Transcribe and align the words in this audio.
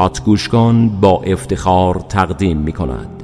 هات 0.00 0.22
گوش 0.24 0.48
کن 0.48 0.88
با 1.00 1.22
افتخار 1.22 1.94
تقدیم 1.94 2.56
می 2.56 2.72
کند 2.72 3.22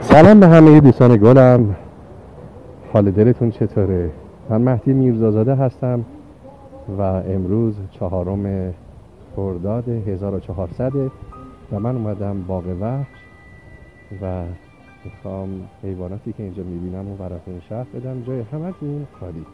سلام 0.00 0.40
به 0.40 0.48
همه 0.48 0.80
دوستان 0.80 1.16
گلم. 1.16 1.76
حال 2.92 3.10
دلتون 3.10 3.50
چطوره؟ 3.50 4.10
من 4.50 4.60
مهدی 4.60 4.92
میرزازاده 4.92 5.54
هستم 5.54 6.04
و 6.98 7.02
امروز 7.02 7.74
چهارم 7.90 8.74
خرداد 9.36 9.88
1400 9.88 10.92
و 11.74 11.78
من 11.80 11.96
اومدم 11.96 12.42
باغ 12.42 12.66
وحش 12.80 13.06
و 14.22 14.44
می‌خوام 15.04 15.68
حیواناتی 15.82 16.32
که 16.32 16.42
اینجا 16.42 16.62
می‌بینم 16.62 17.08
و 17.08 17.16
براتون 17.16 17.60
شرح 17.60 17.86
بدم 17.94 18.22
جای 18.22 18.40
همتون 18.40 19.06
خالی 19.20 19.46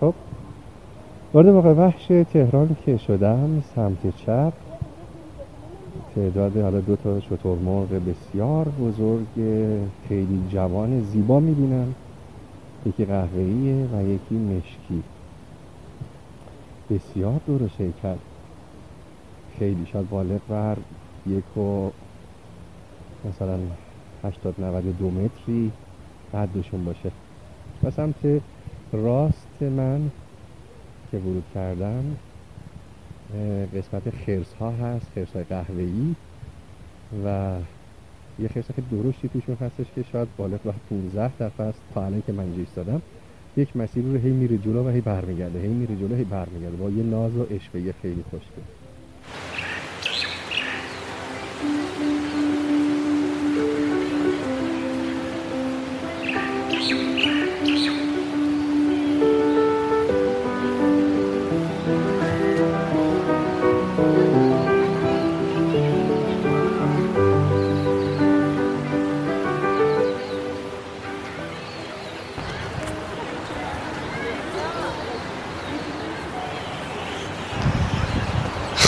خب 0.00 0.14
وارد 1.34 1.46
واقع 1.46 1.72
وحش 1.72 2.06
تهران 2.06 2.76
که 2.86 2.96
شدم 2.96 3.62
سمت 3.74 4.16
چپ. 4.16 4.52
تعداد 6.14 6.56
حالا 6.56 6.80
دو 6.80 6.96
تا 6.96 7.20
شتر 7.20 7.54
مرغ 7.64 7.88
بسیار 7.88 8.68
بزرگ 8.68 9.26
خیلی 10.08 10.42
جوان 10.52 11.00
زیبا 11.00 11.40
می‌بینم. 11.40 11.94
یکی 12.86 13.04
قهوه‌ایه 13.04 13.86
و 13.86 14.02
یکی 14.02 14.34
مشکی. 14.34 15.02
بسیار 16.90 17.40
دور 17.46 17.62
و 17.62 17.68
شیکل. 17.68 18.16
خیلی 19.58 19.86
شاید 19.92 20.10
بالغ 20.10 20.40
بر 20.48 20.76
یک 21.26 21.56
و 21.56 21.90
مثلا 23.28 23.58
80 24.24 24.54
92 24.60 25.10
متری 25.10 25.70
قدشون 26.34 26.84
باشه. 26.84 27.10
و 27.84 27.90
سمت 27.90 28.42
راست 28.92 29.49
من 29.68 30.10
که 31.10 31.18
ورود 31.18 31.44
کردم 31.54 32.16
قسمت 33.74 34.10
خرس 34.10 34.52
ها 34.60 34.70
هست 34.70 35.06
خرس 35.14 35.32
های 35.32 35.44
قهوه‌ای 35.44 36.14
و 37.24 37.54
یه 38.38 38.48
خرس 38.48 38.70
خیلی 38.70 39.02
درشتی 39.02 39.28
توشون 39.28 39.56
هستش 39.60 39.86
که 39.94 40.04
شاید 40.12 40.28
بالغ 40.36 40.62
بر 40.62 40.74
15 40.90 41.28
دفعه 41.28 41.66
است 41.66 41.78
تا 41.94 42.04
الان 42.06 42.22
که 42.26 42.32
من 42.32 42.44
اینجا 42.44 42.60
ایستادم 42.60 43.02
یک 43.56 43.76
مسیر 43.76 44.04
رو 44.04 44.16
هی 44.16 44.30
میره 44.30 44.58
جلو 44.58 44.84
و 44.84 44.88
هی 44.88 45.00
برمیگرده 45.00 45.60
هی 45.60 45.68
میره 45.68 45.96
جلو 45.96 46.16
هی 46.16 46.24
برمیگرده. 46.24 46.76
با 46.76 46.90
یه 46.90 47.02
ناز 47.02 47.36
و 47.36 47.42
عشقه 47.42 47.94
خیلی 48.02 48.24
خوشگل. 48.30 48.79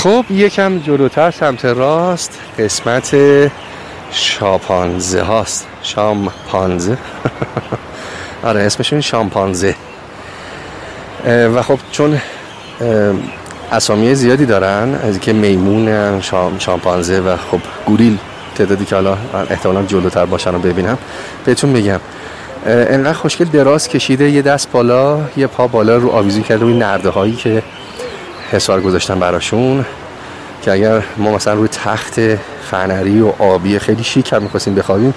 خب 0.03 0.25
یکم 0.31 0.79
جلوتر 0.79 1.31
سمت 1.31 1.65
راست 1.65 2.39
قسمت 2.59 3.17
شامپانزه 4.11 5.23
هاست. 5.23 5.67
شامپانزه؟ 5.83 6.97
آره 8.45 8.61
اسمشون 8.61 9.01
شامپانزه. 9.01 9.75
و 11.27 11.63
خب 11.63 11.79
چون 11.93 12.21
اسامی 13.73 14.15
زیادی 14.15 14.47
دارن 14.47 14.95
از 14.95 15.21
که 15.21 15.33
میمون 15.33 16.21
شام، 16.21 16.59
شامپانزه 16.59 17.21
و 17.21 17.37
خب 17.37 17.61
گوریل 17.87 18.19
تعدادی 18.55 18.85
که 18.85 18.95
حالا 18.95 19.19
احتمالا 19.51 19.83
جلوتر 19.83 20.27
باشن 20.27 20.53
رو 20.53 20.59
ببینم 20.59 20.99
بهتون 21.45 21.71
میگم. 21.71 22.01
انقدر 22.67 23.13
خوشگل 23.13 23.45
دراز 23.45 23.89
کشیده 23.89 24.31
یه 24.31 24.43
دست 24.43 24.73
بالا 24.73 25.21
یه 25.37 25.47
پا 25.47 25.67
بالا 25.67 25.97
رو 25.97 26.11
آویزی 26.11 26.43
کرده 26.43 26.63
روی 26.65 26.75
نرده 26.75 27.11
هایی 27.11 27.37
که 27.37 27.63
حسار 28.53 28.81
گذاشتن 28.81 29.19
براشون 29.19 29.85
که 30.63 30.73
اگر 30.73 31.03
ما 31.17 31.35
مثلا 31.35 31.55
روی 31.55 31.69
تخت 31.69 32.21
فنری 32.71 33.21
و 33.21 33.33
آبی 33.39 33.79
خیلی 33.79 34.05
شیک 34.05 34.33
هم 34.33 34.43
می‌خواستیم 34.43 34.75
بخوابیم 34.75 35.15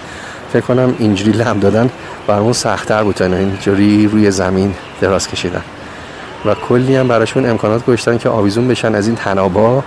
فکر 0.54 0.62
کنم 0.62 0.96
اینجوری 1.00 1.32
لم 1.32 1.60
دادن 1.60 1.90
برامون 2.28 2.54
سختتر 2.54 3.04
بود 3.04 3.16
تا 3.16 3.26
اینجوری 3.26 4.08
روی 4.08 4.32
زمین 4.32 4.74
دراز 5.02 5.28
کشیدن. 5.28 5.62
و 6.46 6.54
کلی 6.54 6.96
هم 6.96 7.08
براشون 7.08 7.50
امکانات 7.50 7.86
گذاشتن 7.86 8.18
که 8.18 8.30
آویزون 8.30 8.68
بشن 8.68 8.96
از 8.96 9.08
این 9.08 9.16
تنابا 9.16 9.84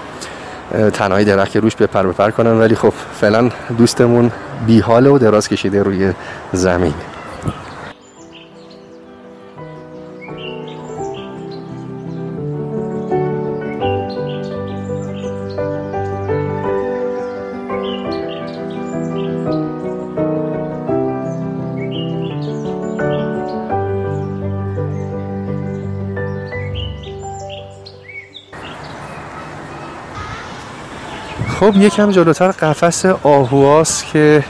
تنهای 0.93 1.25
درخت 1.25 1.53
که 1.53 1.61
روش 1.61 1.77
بپر 1.77 2.07
بپر 2.07 2.31
کنن 2.31 2.61
ولی 2.61 2.75
خب 2.75 2.93
فعلا 3.21 3.51
دوستمون 3.79 4.31
بیحاله 4.67 5.11
و 5.11 5.19
دراز 5.19 5.49
کشیده 5.49 5.83
روی 5.83 6.13
زمین. 6.53 6.95
خب 31.69 31.77
یکم 31.77 32.11
جلوتر 32.11 32.51
قفس 32.51 33.07
آهواست 33.07 34.05
که 34.13 34.45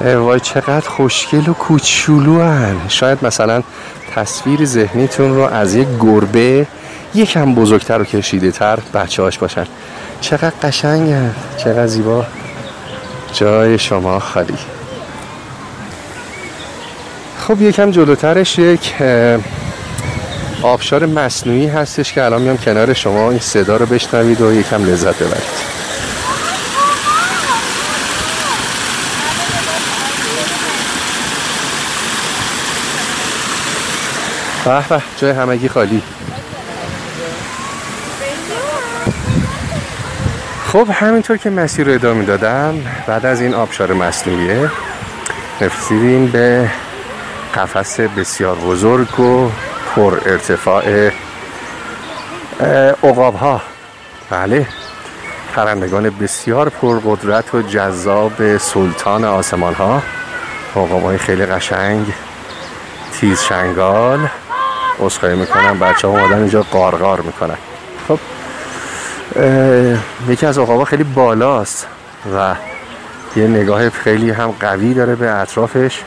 وای 0.00 0.40
چقدر 0.40 0.88
خوشگل 0.88 1.48
و 1.48 1.52
کوچولو 1.52 2.42
هن. 2.42 2.76
شاید 2.88 3.24
مثلا 3.24 3.62
تصویر 4.14 4.64
ذهنیتون 4.64 5.34
رو 5.34 5.40
از 5.42 5.74
یک 5.74 5.88
گربه 6.00 6.66
یکم 7.14 7.54
بزرگتر 7.54 8.00
و 8.00 8.04
کشیده 8.04 8.50
تر 8.50 8.78
بچه 8.94 9.22
هاش 9.22 9.38
باشن. 9.38 9.66
چقدر 10.20 10.52
قشنگ. 10.62 11.30
چقدر 11.56 11.86
زیبا. 11.86 12.26
جای 13.32 13.78
شما 13.78 14.18
خالی. 14.18 14.58
خب 17.38 17.62
یکم 17.62 17.90
جلوترش 17.90 18.58
یک 18.58 18.94
آبشار 20.62 21.06
مصنوعی 21.06 21.66
هستش 21.66 22.12
که 22.12 22.24
الان 22.24 22.42
میام 22.42 22.56
کنار 22.56 22.92
شما. 22.92 23.30
این 23.30 23.40
صدا 23.40 23.76
رو 23.76 23.86
بشنوید 23.86 24.40
و 24.40 24.52
یکم 24.52 24.84
لذت 24.84 25.22
ببرید. 25.22 25.71
به 34.64 34.88
به. 34.88 35.02
جای 35.16 35.30
همگی 35.30 35.68
خالی. 35.68 36.02
خب 40.72 40.86
همینطور 40.92 41.36
که 41.36 41.50
مسیر 41.50 41.86
رو 41.86 41.94
ادامه 41.94 42.24
دادم 42.24 42.74
بعد 43.06 43.26
از 43.26 43.40
این 43.40 43.54
آبشار 43.54 43.92
مصنوعیه 43.92 44.70
رسیدیم 45.60 46.26
به 46.26 46.70
قفس 47.54 48.00
بسیار 48.00 48.56
بزرگ 48.56 49.20
و 49.20 49.50
پر 49.94 50.20
ارتفاع 50.26 51.10
اقاب 53.02 53.34
ها 53.34 53.60
بله. 54.30 54.66
پرندگان 55.54 56.10
بسیار 56.10 56.68
پرقدرت 56.68 57.54
و 57.54 57.62
جذاب 57.62 58.56
سلطان 58.56 59.24
آسمان 59.24 59.74
ها 59.74 60.02
اقاب 60.76 61.02
های 61.02 61.18
خیلی 61.18 61.46
قشنگ. 61.46 62.06
تیز 63.12 63.40
شنگال. 63.42 64.28
عذرخواهی 65.06 65.36
می‌کنم. 65.36 65.78
بچه 65.78 66.08
ها 66.08 66.20
اومدن 66.20 66.38
اینجا 66.38 66.62
قارقار 66.62 67.20
می‌کنن. 67.20 67.56
خب 68.08 68.18
یکی 70.28 70.46
از 70.46 70.58
عقابا 70.58 70.84
خیلی 70.84 71.04
بالاست 71.04 71.86
و 72.36 72.54
یه 73.36 73.46
نگاه 73.46 73.90
خیلی 73.90 74.30
هم 74.30 74.54
قوی 74.60 74.94
داره 74.94 75.14
به 75.14 75.30
اطرافش. 75.30 76.02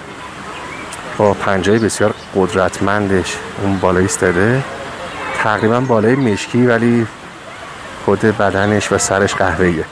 با 1.17 1.33
پنجه 1.33 1.79
بسیار 1.79 2.13
قدرتمندش 2.35 3.37
اون 3.63 3.77
بالا 3.77 3.99
ایستاده. 3.99 4.63
تقریبا 5.43 5.79
بالای 5.79 6.15
مشکی 6.15 6.65
ولی 6.65 7.07
خود 8.05 8.19
بدنش 8.19 8.91
و 8.91 8.97
سرش 8.97 9.35
قهوه‌ایه. 9.35 9.85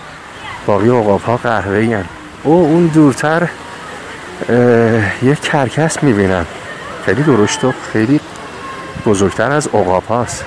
باقی 0.65 0.89
عقاب 0.89 1.21
ها 1.21 1.39
او 2.44 2.53
اون 2.53 2.88
دورتر 2.88 3.47
یک 5.21 5.41
کرکس 5.41 6.03
می‌بینم 6.03 6.45
خیلی 7.05 7.23
درشت 7.23 7.63
و 7.63 7.73
خیلی 7.94 8.19
بزرگتر 9.05 9.51
از 9.51 9.67
عقاب 9.67 10.03
هاست. 10.03 10.45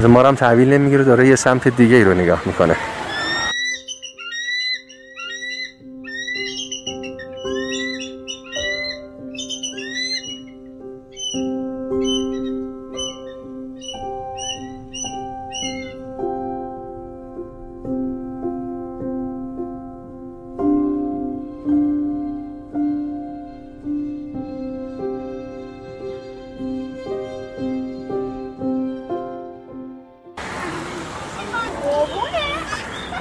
ما 0.00 0.22
هم 0.22 0.34
تحویل 0.34 0.72
نمی‌گیره 0.72 1.04
داره 1.04 1.28
یه 1.28 1.36
سمت 1.36 1.68
دیگه 1.68 1.96
ای 1.96 2.04
رو 2.04 2.14
نگاه 2.14 2.42
می‌کنه. 2.46 2.76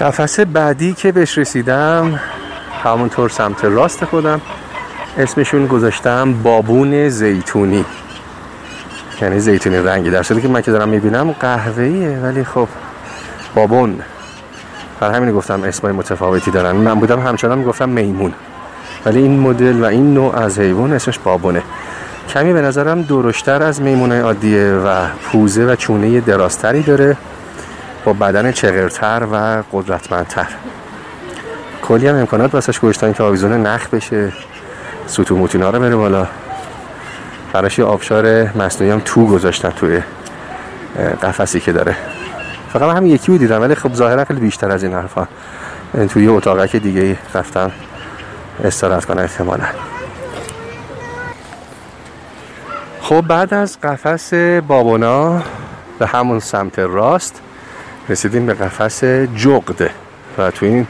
قفسه 0.02 0.46
بعدی 0.46 0.94
که 0.94 1.12
بهش 1.12 1.38
رسیدم 1.38 2.20
همونطور 2.84 3.30
سمت 3.30 3.66
راست 3.66 4.06
خودم 4.06 4.42
اسمشون 5.18 5.68
گذاشتم 5.68 6.34
بابون 6.34 7.10
زیتونی. 7.10 7.86
یعنی 9.22 9.40
زیتونی 9.40 9.78
رنگی. 9.78 10.10
در 10.10 10.24
که 10.24 10.48
من 10.48 10.62
که 10.62 10.72
دارم 10.72 10.90
می‌بینم 10.90 11.32
قهوه‌ایه 11.32 12.20
ولی 12.24 12.44
خب 12.44 12.68
بابون. 13.56 14.00
بر 15.00 15.14
همین 15.14 15.32
گفتم 15.32 15.64
اسمای 15.64 15.94
متفاوتی 15.94 16.52
دارن. 16.52 16.72
من 16.72 16.96
بودم 16.96 17.20
همچنان 17.20 17.58
می‌گفتم 17.58 17.90
میمون. 17.90 18.34
ولی 19.06 19.22
این 19.22 19.40
مدل 19.40 19.82
و 19.82 19.86
این 19.86 20.14
نوع 20.14 20.36
از 20.36 20.60
حیوان 20.60 20.94
اسمش 20.94 21.20
بابونه. 21.20 21.64
کمی 22.30 22.54
به 22.54 22.62
نظرم 22.62 23.02
درشتر 23.02 23.64
از 23.64 23.82
میمونه 23.82 24.22
عادیه 24.22 24.74
و 24.74 25.08
پوزه 25.24 25.66
و 25.66 25.76
چونه 25.76 26.22
دراستری 26.22 26.82
داره. 26.82 27.18
با 28.06 28.14
بدن 28.14 28.52
چغرتر 28.52 29.28
و 29.32 29.64
قدرتمندتر. 29.72 30.48
کلی 31.82 32.08
هم 32.08 32.16
امکانات 32.16 32.54
واسش 32.54 32.80
گوشتن 32.80 33.14
که 33.14 33.24
آویزون 33.24 33.68
نخ 33.68 33.90
بشه. 33.90 34.34
سوتو 35.08 35.36
موتینا 35.36 35.70
رو 35.70 35.80
بره 35.80 35.96
بالا. 35.96 36.28
براش 37.54 37.80
آبشار 37.80 38.58
مصنوعی 38.58 38.94
هم 38.94 39.02
تو 39.06 39.28
گذاشتن 39.28 39.70
توی 39.70 40.02
قفسی 41.24 41.60
که 41.60 41.72
داره. 41.72 41.96
فقط 42.74 42.96
هم 42.96 43.06
یکی 43.06 43.32
رو 43.32 43.38
دیدم 43.38 43.62
ولی 43.62 43.76
خب 43.76 43.94
ظاهرا 43.94 44.26
خیلی 44.26 44.40
بیشتر 44.40 44.72
از 44.72 44.84
این 44.84 44.94
حرفا. 44.94 45.28
توی 46.10 46.28
اتاقه 46.28 46.68
که 46.68 46.80
دیگه 46.80 47.18
رفتن 47.34 47.72
استراحت 48.64 49.06
کنه 49.06 49.22
احتمالا. 49.22 49.64
خب 53.02 53.22
بعد 53.22 53.54
از 53.54 53.80
قفس 53.82 54.34
بابونا 54.68 55.42
به 56.00 56.08
همون 56.08 56.40
سمت 56.40 56.80
راست 56.80 57.42
رسیدیم 58.10 58.46
به 58.46 58.54
قفس 58.54 59.04
جغده 59.36 59.90
و 60.38 60.52
تو 60.52 60.66
این 60.66 60.88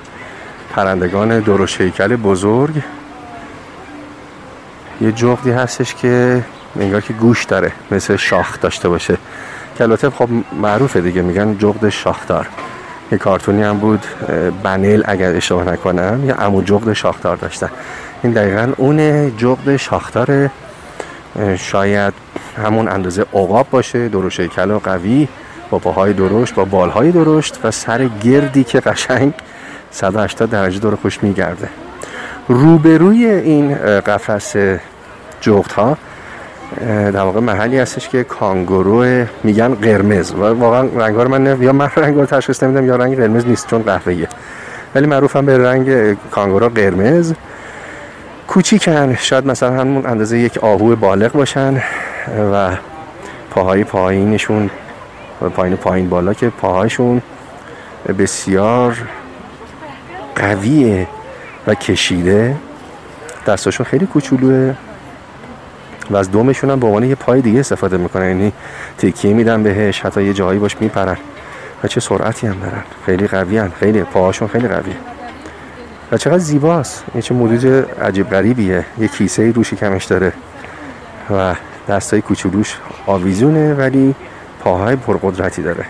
پرندگان 0.76 1.40
دروش 1.40 1.82
هیکل 1.82 2.16
بزرگ 2.16 2.82
یه 5.02 5.12
جغدی 5.12 5.52
هستش 5.52 5.96
که 5.96 6.44
انگار 6.80 7.02
که 7.02 7.14
گوش 7.14 7.44
داره 7.44 7.72
مثل 7.92 8.16
شاخ 8.16 8.62
داشته 8.62 8.90
باشه. 8.90 9.18
که 9.78 9.84
البته 9.84 10.10
خب 10.10 10.30
معروفه 10.62 11.02
دیگه 11.02 11.22
میگن 11.22 11.58
جغد 11.58 11.90
شاخدار. 11.90 12.48
یه 13.12 13.18
کارتونی 13.18 13.64
هم 13.64 13.78
بود 13.78 14.06
بنیل 14.64 15.04
اگر 15.06 15.36
اشتباه 15.36 15.64
نکنم 15.64 16.26
یا 16.26 16.36
امو 16.36 16.62
جغد 16.62 16.94
شاخدار 16.94 17.36
داشتن. 17.36 17.70
این 18.24 18.34
دقیقا 18.34 18.74
اون 18.78 19.38
جغد 19.38 19.76
شاخدار 19.76 20.50
شاید 21.58 22.14
همون 22.66 22.88
اندازه 22.88 23.22
عقاب 23.22 23.70
باشه 23.70 24.10
دروش 24.10 24.40
هیکل 24.40 24.72
و 24.72 24.80
قوی. 24.80 25.28
با 25.70 25.80
پاهای 25.80 26.14
درشت 26.14 26.56
با 26.56 26.66
بالهای 26.66 27.12
درشت 27.12 27.60
و 27.64 27.72
سر 27.72 28.10
گردی 28.24 28.64
که 28.64 28.80
قشنگ 28.80 29.34
180 29.92 30.50
درجه 30.50 30.80
دور 30.80 30.96
خوش 30.96 31.24
میگرده. 31.24 31.70
روبروی 32.48 33.26
این 33.26 33.76
قفس 34.00 34.56
جغت 35.42 35.72
ها 35.72 35.98
در 36.86 37.22
واقع 37.22 37.40
محلی 37.40 37.80
هستش 37.80 38.10
که 38.10 38.24
کانگورو 38.24 39.26
میگن 39.44 39.74
قرمز. 39.74 40.32
و 40.32 40.44
واقعا 40.44 40.88
رنگ 40.96 41.16
من 41.16 41.44
نه 41.44 41.64
یا 41.64 41.74
من 41.74 41.90
رنگ 41.98 42.16
رو 42.16 42.26
تشخیص 42.26 42.64
نمیدم 42.64 42.86
یا 42.86 42.96
رنگ 42.96 43.18
قرمز 43.18 43.46
نیست 43.48 43.68
چون 43.68 43.82
قهوه‌ایه. 43.82 44.28
ولی 44.96 45.06
معروفم 45.06 45.46
به 45.46 45.58
رنگ 45.58 46.18
کانگورو 46.32 46.70
قرمز. 46.70 47.34
کوچیکن 48.48 49.16
شاید 49.16 49.48
مثلا 49.48 49.74
همون 49.74 50.06
اندازه 50.06 50.40
یک 50.40 50.58
آهو 50.58 50.96
بالغ 50.96 51.32
باشن 51.32 51.82
و 52.54 52.70
پاهای 53.50 53.84
پایینشون 53.84 54.70
پایین 55.40 55.76
پایین 55.78 56.10
بالا 56.10 56.34
که 56.34 56.50
پاهاشون 56.50 57.22
بسیار 58.20 58.98
قویه 60.36 61.08
و 61.68 61.74
کشیده. 61.74 62.56
دستاشون 63.48 63.86
خیلی 63.86 64.06
کوچولوه 64.06 64.76
و 66.10 66.18
از 66.18 66.32
دومشون 66.32 66.70
هم 66.70 66.80
به 66.80 66.88
عنوان 66.88 67.04
یه 67.04 67.16
پای 67.16 67.42
دیگه 67.42 67.60
استفاده 67.60 67.98
می‌کنن. 67.98 68.28
یعنی 68.28 68.54
تکیه 68.98 69.34
میدن 69.34 69.64
بهش 69.64 70.02
حتی 70.02 70.24
یه 70.24 70.34
جایی 70.34 70.60
باش 70.60 70.82
میپرن. 70.82 71.18
و 71.84 71.88
چه 71.88 72.00
سرعتی 72.00 72.48
هم 72.48 72.60
دارن. 72.60 72.84
خیلی 73.06 73.28
قوی 73.28 73.58
هن. 73.58 73.72
خیلی 73.80 74.04
پاهاشون 74.04 74.48
خیلی 74.48 74.68
قویه. 74.68 74.96
و 76.12 76.18
چقدر 76.18 76.38
زیباست. 76.38 77.04
یه 77.16 77.22
چه 77.22 77.36
مدوج 77.36 77.86
عجیب 78.02 78.30
غریبیه. 78.30 78.86
یه 78.98 79.08
کیسه 79.08 79.52
روشی 79.52 79.76
کمش 79.76 80.06
داره. 80.06 80.34
و 81.30 81.56
دستای 81.90 82.22
کوچولوش 82.22 82.78
آویزونه 83.06 83.74
ولی 83.74 84.16
پاهای 84.68 84.96
پرقدرتی 84.96 85.64
داره. 85.64 85.86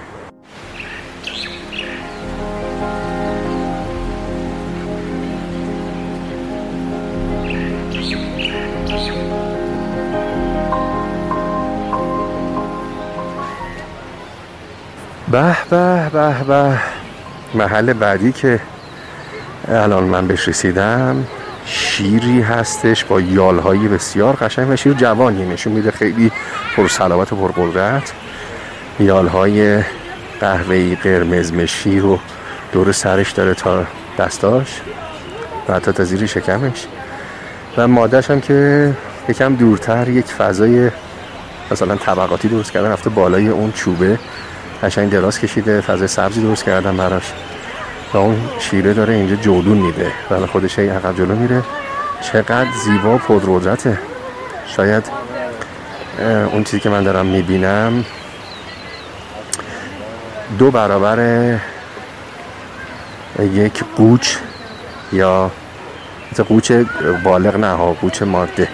به 15.32 15.56
به 15.70 16.10
به 16.14 16.44
به. 16.48 16.80
محل 17.54 17.94
بعدی 17.94 18.32
که 18.32 18.60
الان 19.68 20.04
من 20.04 20.28
بهش 20.28 20.48
رسیدم 20.48 21.28
شیری 21.66 22.42
هستش 22.42 23.06
با 23.06 23.22
یالهایی 23.22 23.88
بسیار 23.88 24.36
قشنگ 24.36 24.70
و 24.70 24.76
شیر 24.76 24.94
جوانی 24.94 25.46
نشون 25.46 25.74
میده. 25.74 25.92
خیلی 25.92 26.32
پر 26.76 26.88
سلامت 26.88 27.34
و 27.34 27.36
پرقدرت. 27.36 28.14
یالهای 29.00 29.84
قهوه‌ای 30.40 30.96
قرمز 30.96 31.54
مشی 31.54 32.00
رو 32.00 32.20
دور 32.72 32.92
سرش 32.92 33.32
داره 33.32 33.54
تا 33.54 33.84
دستاش 34.20 34.82
و 35.70 35.74
حتی 35.74 35.92
تا 35.92 36.04
زیر 36.04 36.26
شکمش. 36.26 36.88
و 37.78 37.88
مادهش 37.88 38.32
هم 38.32 38.42
که 38.42 38.92
یکم 39.30 39.56
دورتر 39.56 40.10
یک 40.10 40.26
فضای 40.26 40.92
مثلا 41.72 41.96
طبقاتی 41.96 42.48
درست 42.48 42.72
کردن 42.72 42.92
رفته 42.92 43.10
بالای 43.10 43.48
اون 43.48 43.72
چوبه 43.72 44.20
قشنگ 44.84 45.10
دراز 45.10 45.40
کشیده 45.40 45.82
فضای 45.82 46.08
سبزی 46.08 46.42
درست 46.42 46.64
کردن 46.64 46.98
براش. 46.98 47.34
و 48.14 48.18
اون 48.18 48.38
شیره 48.60 48.94
داره 48.94 49.14
اینجا 49.14 49.36
جولون 49.36 49.78
میده. 49.78 50.12
و 50.32 50.48
خودش 50.48 50.80
عقب 50.80 51.18
جلو 51.18 51.36
میره. 51.36 51.64
چقدر 52.22 52.68
زیبا 52.86 53.16
و 53.16 53.18
پرقدرته. 53.18 54.00
شاید 54.68 55.04
اون 56.52 56.64
چیزی 56.64 56.80
که 56.80 56.90
من 56.90 57.04
دارم 57.04 57.26
می‌بینم 57.26 58.06
دو 60.60 60.72
برابر 60.72 61.20
یک 63.40 63.84
قوچ 63.96 64.36
یا 65.14 65.52
قوچ 66.50 66.72
بالغ 67.24 67.56
نه 67.56 67.72
ها 67.72 67.94
قوچ 67.94 68.22
ماده. 68.22 68.68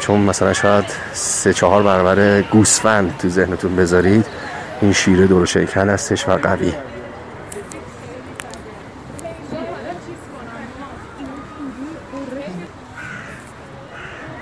چون 0.00 0.20
مثلا 0.20 0.52
شاید 0.52 0.84
سه 1.12 1.52
چهار 1.52 1.82
برابر 1.82 2.42
گوسفند 2.42 3.16
تو 3.18 3.28
ذهنتون 3.28 3.76
بذارید 3.76 4.26
این 4.80 4.92
شیره 4.92 5.26
دور 5.26 5.46
شکل 5.46 5.88
هستش 5.88 6.28
و 6.28 6.32
قوی. 6.32 6.72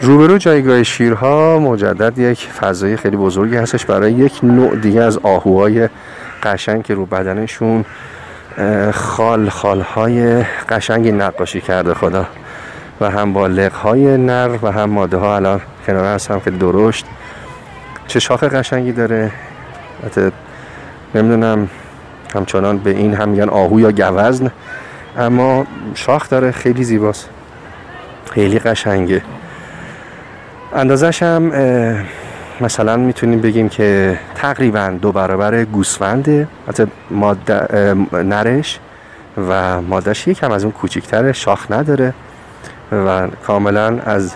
روبرو 0.03 0.39
جایگاه 0.39 0.83
شیرها 0.83 1.59
مجدد 1.59 2.19
یک 2.19 2.47
فضای 2.47 2.97
خیلی 2.97 3.17
بزرگی 3.17 3.57
هستش 3.57 3.87
برای 3.87 4.13
یک 4.13 4.41
نوع 4.43 4.77
دیگه 4.77 5.03
از 5.03 5.19
آهوهای 5.19 5.89
قشنگ 6.43 6.83
که 6.83 6.95
رو 6.95 7.07
بدنشون 7.07 7.85
خال 8.93 9.49
خالهای 9.49 10.45
قشنگی 10.69 11.13
نقاشی 11.13 11.61
کرده 11.61 11.95
خدا. 11.95 12.27
و 13.01 13.11
هم 13.11 13.33
با 13.33 13.47
لقهای 13.47 14.17
نر 14.17 14.59
و 14.63 14.73
هم 14.73 14.91
ماده 14.91 15.17
ها 15.17 15.37
الان 15.37 15.61
کنار 15.87 16.05
هست 16.05 16.31
هم 16.31 16.41
خیلی 16.41 16.59
درشت. 16.59 17.07
چه 18.07 18.21
شاخ 18.21 18.45
قشنگی 18.45 18.93
داره. 18.93 19.33
نمی‌دونم 21.15 21.69
همچنان 22.35 22.79
به 22.79 22.91
این 22.91 23.15
هم 23.15 23.29
میگن 23.29 23.49
آهو 23.49 23.81
یا 23.81 23.91
گوزن 23.91 24.51
اما 25.19 25.67
شاخ 25.95 26.31
داره 26.31 26.51
خیلی 26.51 26.85
زیباست. 26.85 27.29
خیلی 28.31 28.59
قشنگه. 28.59 29.23
اندازش 30.73 31.23
هم 31.23 31.53
مثلا 32.61 32.97
می‌تونیم 32.97 33.41
بگیم 33.41 33.69
که 33.69 34.19
تقریبا 34.35 34.99
دو 35.03 35.13
برابر 35.13 35.65
گوسفنده 35.65 36.49
حتی 36.69 36.87
ماده 37.11 37.95
نرش 38.13 38.79
و 39.49 39.83
مادهش 39.83 40.29
یکم 40.29 40.53
از 40.53 40.65
اون 40.65 40.73
کوچیکتره 40.73 41.33
شاخ 41.33 41.71
نداره 41.71 42.15
و 42.93 43.29
کاملا 43.47 43.99
از 44.05 44.35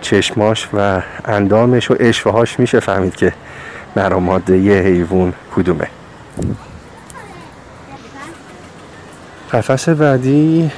چشماش 0.00 0.68
و 0.74 1.02
اندامش 1.24 1.90
و 1.90 1.96
اشوهاش 2.00 2.60
میشه 2.60 2.80
فهمید 2.80 3.16
که 3.16 3.32
نر 3.96 4.14
ماده 4.14 4.58
یه 4.58 4.78
حیوان 4.82 5.32
کدومه. 5.56 5.86
قفس 9.52 9.88
بعدی 9.88 10.70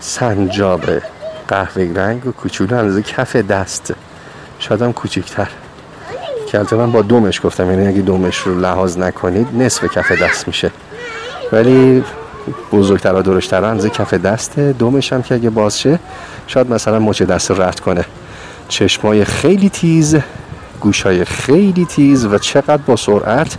سنجابه. 0.00 1.02
قهوه 1.48 1.92
رنگ 1.94 2.26
و 2.26 2.32
کوچولو 2.32 2.78
اندازه 2.78 3.02
کف 3.02 3.36
دست. 3.36 3.94
شاید 4.58 4.82
هم 4.82 4.92
که 6.46 6.58
البته 6.58 6.76
من 6.76 6.92
با 6.92 7.02
دومش 7.02 7.40
گفتم 7.44 7.70
یعنی 7.70 7.86
اگه 7.86 8.00
دومش 8.00 8.38
رو 8.38 8.60
لحاظ 8.60 8.98
نکنید 8.98 9.48
نصف 9.54 9.84
کف 9.84 10.12
دست 10.12 10.46
میشه. 10.46 10.70
ولی 11.52 12.04
بزرگتر 12.72 13.14
و 13.14 13.22
درشتر 13.22 13.64
اندازه 13.64 13.90
کف 13.90 14.14
دست. 14.14 14.58
دومش 14.58 15.12
هم 15.12 15.22
که 15.22 15.34
اگه 15.34 15.50
باز 15.50 15.80
شه 15.80 15.98
شاید 16.46 16.72
مثلا 16.72 16.98
مچ 16.98 17.22
دست 17.22 17.50
رد 17.50 17.80
کنه. 17.80 18.04
چشمای 18.68 19.24
خیلی 19.24 19.68
تیز 19.68 20.16
گوشای 20.80 21.24
خیلی 21.24 21.84
تیز 21.84 22.24
و 22.24 22.38
چقدر 22.38 22.82
با 22.86 22.96
سرعت 22.96 23.56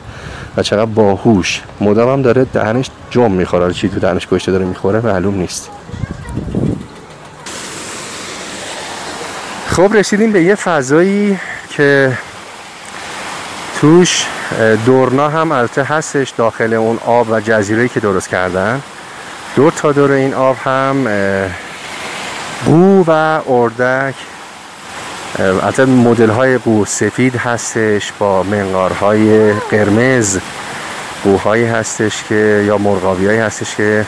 و 0.58 0.64
چقدر 0.64 0.86
باهوش 0.86 1.62
مدام 1.82 2.10
هم 2.10 2.22
داره 2.22 2.46
دهنش 2.46 2.90
جم 3.10 3.32
می‌خوره. 3.32 3.74
چی 3.74 3.90
تو 3.90 4.00
دهنش 4.00 4.28
گوشته 4.28 4.52
داره 4.52 4.66
می‌خوره 4.66 5.02
معلوم 5.02 5.36
نیست. 5.36 5.70
خب 9.80 9.96
رسیدیم 9.96 10.32
به 10.32 10.44
یه 10.44 10.56
فضایی 10.56 11.40
که 11.70 12.18
توش 13.82 14.26
دورنا 14.86 15.30
هم 15.30 15.52
البته 15.52 15.84
هستش 15.84 16.30
داخل 16.30 16.74
اون 16.74 17.00
آب 17.06 17.28
و 17.32 17.40
جزیره 17.40 17.88
که 17.88 18.00
درست 18.00 18.30
کردن. 18.30 18.82
دور 19.56 19.72
تا 19.72 19.92
دور 19.92 20.12
این 20.12 20.34
آب 20.34 20.58
هم 20.66 21.04
بو 22.66 23.04
و 23.08 23.42
اردک. 23.48 24.16
البته 25.40 25.86
مدل 25.86 26.30
های 26.30 26.58
بو 26.58 26.86
سفید 26.86 27.36
هستش 27.36 28.12
با 28.20 28.44
منقارهای 28.44 29.54
قرمز. 29.54 30.40
بوهایی 31.24 31.66
هستش 31.66 32.24
که 32.24 32.64
یا 32.68 32.78
مرغابی 32.78 33.26
هایی 33.26 33.40
هستش 33.40 33.76
که 33.76 34.06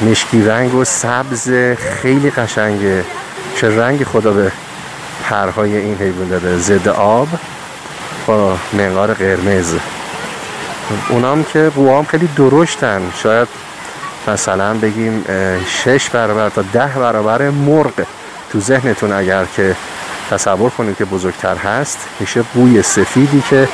مشکی 0.00 0.42
رنگ 0.42 0.74
و 0.74 0.84
سبز 0.84 1.50
خیلی 2.02 2.30
قشنگه. 2.30 3.04
چه 3.60 3.80
رنگ 3.80 4.04
خدا 4.04 4.32
به 4.32 4.52
پرهای 5.24 5.76
این 5.76 5.96
حیوان 5.96 6.28
داده. 6.28 6.56
ضد 6.56 6.88
آب 6.88 7.28
با 8.26 8.56
منقار 8.72 9.14
قرمز. 9.14 9.74
اونام 11.08 11.44
که 11.44 11.70
بوام 11.74 12.04
خیلی 12.04 12.28
درشتن. 12.36 13.02
شاید 13.22 13.48
مثلا 14.28 14.74
بگیم 14.74 15.24
شش 15.66 16.10
برابر 16.10 16.48
تا 16.48 16.62
ده 16.72 16.86
برابر 16.86 17.50
مرغ 17.50 17.92
تو 18.52 18.60
ذهنتون 18.60 19.12
اگر 19.12 19.44
که 19.56 19.76
تصور 20.30 20.70
کنید 20.70 20.96
که 20.96 21.04
بزرگتر 21.04 21.56
هست 21.56 21.98
میشه 22.20 22.42
بوی 22.42 22.82
سفیدی 22.82 23.42
که 23.50 23.68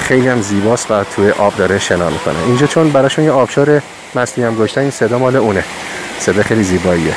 خیلی 0.00 0.28
هم 0.28 0.40
زیباست 0.40 0.90
و 0.90 1.04
توی 1.16 1.30
آب 1.30 1.56
داره 1.56 1.78
شنا 1.78 2.10
می‌کنه. 2.10 2.38
اینجا 2.46 2.66
چون 2.66 2.90
براشون 2.90 3.24
یه 3.24 3.30
آبشار 3.30 3.82
مصنوعی 4.14 4.50
هم 4.50 4.56
گشتن 4.56 4.80
این 4.80 4.90
صدا 4.90 5.18
مال 5.18 5.36
اونه. 5.36 5.64
صدا 6.20 6.42
خیلی 6.42 6.62
زیباییه. 6.62 7.14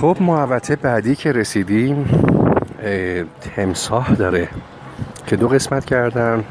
خب 0.00 0.16
محوطه 0.20 0.76
بعدی 0.76 1.16
که 1.16 1.32
رسیدیم 1.32 2.08
تمساه 3.56 4.14
داره 4.14 4.48
که 5.26 5.36
دو 5.36 5.48
قسمت 5.48 5.84
کردم 5.84 6.44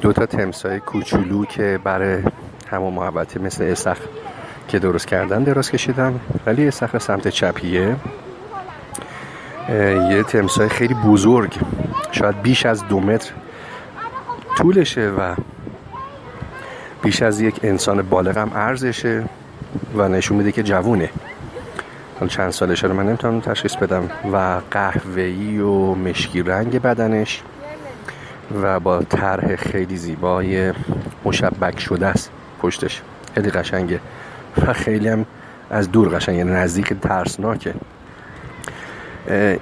دو 0.00 0.12
تا 0.12 0.26
تمساه 0.26 0.78
کوچولو 0.78 1.44
که 1.44 1.78
برای 1.84 2.22
همون 2.70 2.92
محوطه 2.92 3.40
مثل 3.40 3.64
استخ 3.64 3.98
که 4.68 4.78
درست 4.78 5.06
کردن 5.06 5.42
دراز 5.42 5.70
کشیدم 5.70 6.20
ولی 6.46 6.68
استخر 6.68 6.98
سمت 6.98 7.28
چپیه. 7.28 7.96
یه 10.10 10.22
تمساه 10.22 10.68
خیلی 10.68 10.94
بزرگ. 10.94 11.58
شاید 12.12 12.42
بیش 12.42 12.66
از 12.66 12.88
دو 12.88 13.00
متر 13.00 13.32
طولشه 14.56 15.10
و 15.10 15.34
بیش 17.02 17.22
از 17.22 17.40
یک 17.40 17.60
انسان 17.62 18.02
بالغم 18.02 18.50
ارزشه 18.54 19.24
و 19.96 20.08
نشون 20.08 20.36
میده 20.36 20.52
که 20.52 20.62
جوونه. 20.62 21.10
حالا 22.20 22.28
چند 22.28 22.50
سالشه 22.50 22.86
رو 22.86 22.94
من 22.94 23.06
نمی‌تونم 23.06 23.40
تشخیص 23.40 23.76
بدم. 23.76 24.10
و 24.32 24.60
قهوه‌ای 24.70 25.58
و 25.58 25.94
مشکی 25.94 26.42
رنگ 26.42 26.82
بدنش 26.82 27.42
و 28.62 28.80
با 28.80 29.02
طرح 29.02 29.56
خیلی 29.56 29.96
زیبای 29.96 30.72
مشبک 31.24 31.80
شده 31.80 32.06
است 32.06 32.30
پشتش. 32.62 33.02
خیلی 33.34 33.50
قشنگه. 33.50 34.00
و 34.66 34.72
خیلی 34.72 35.08
هم 35.08 35.26
از 35.70 35.92
دور 35.92 36.08
قشنگه 36.08 36.38
یعنی 36.38 36.50
نزدیک 36.50 36.92
ترسناکه. 36.92 37.74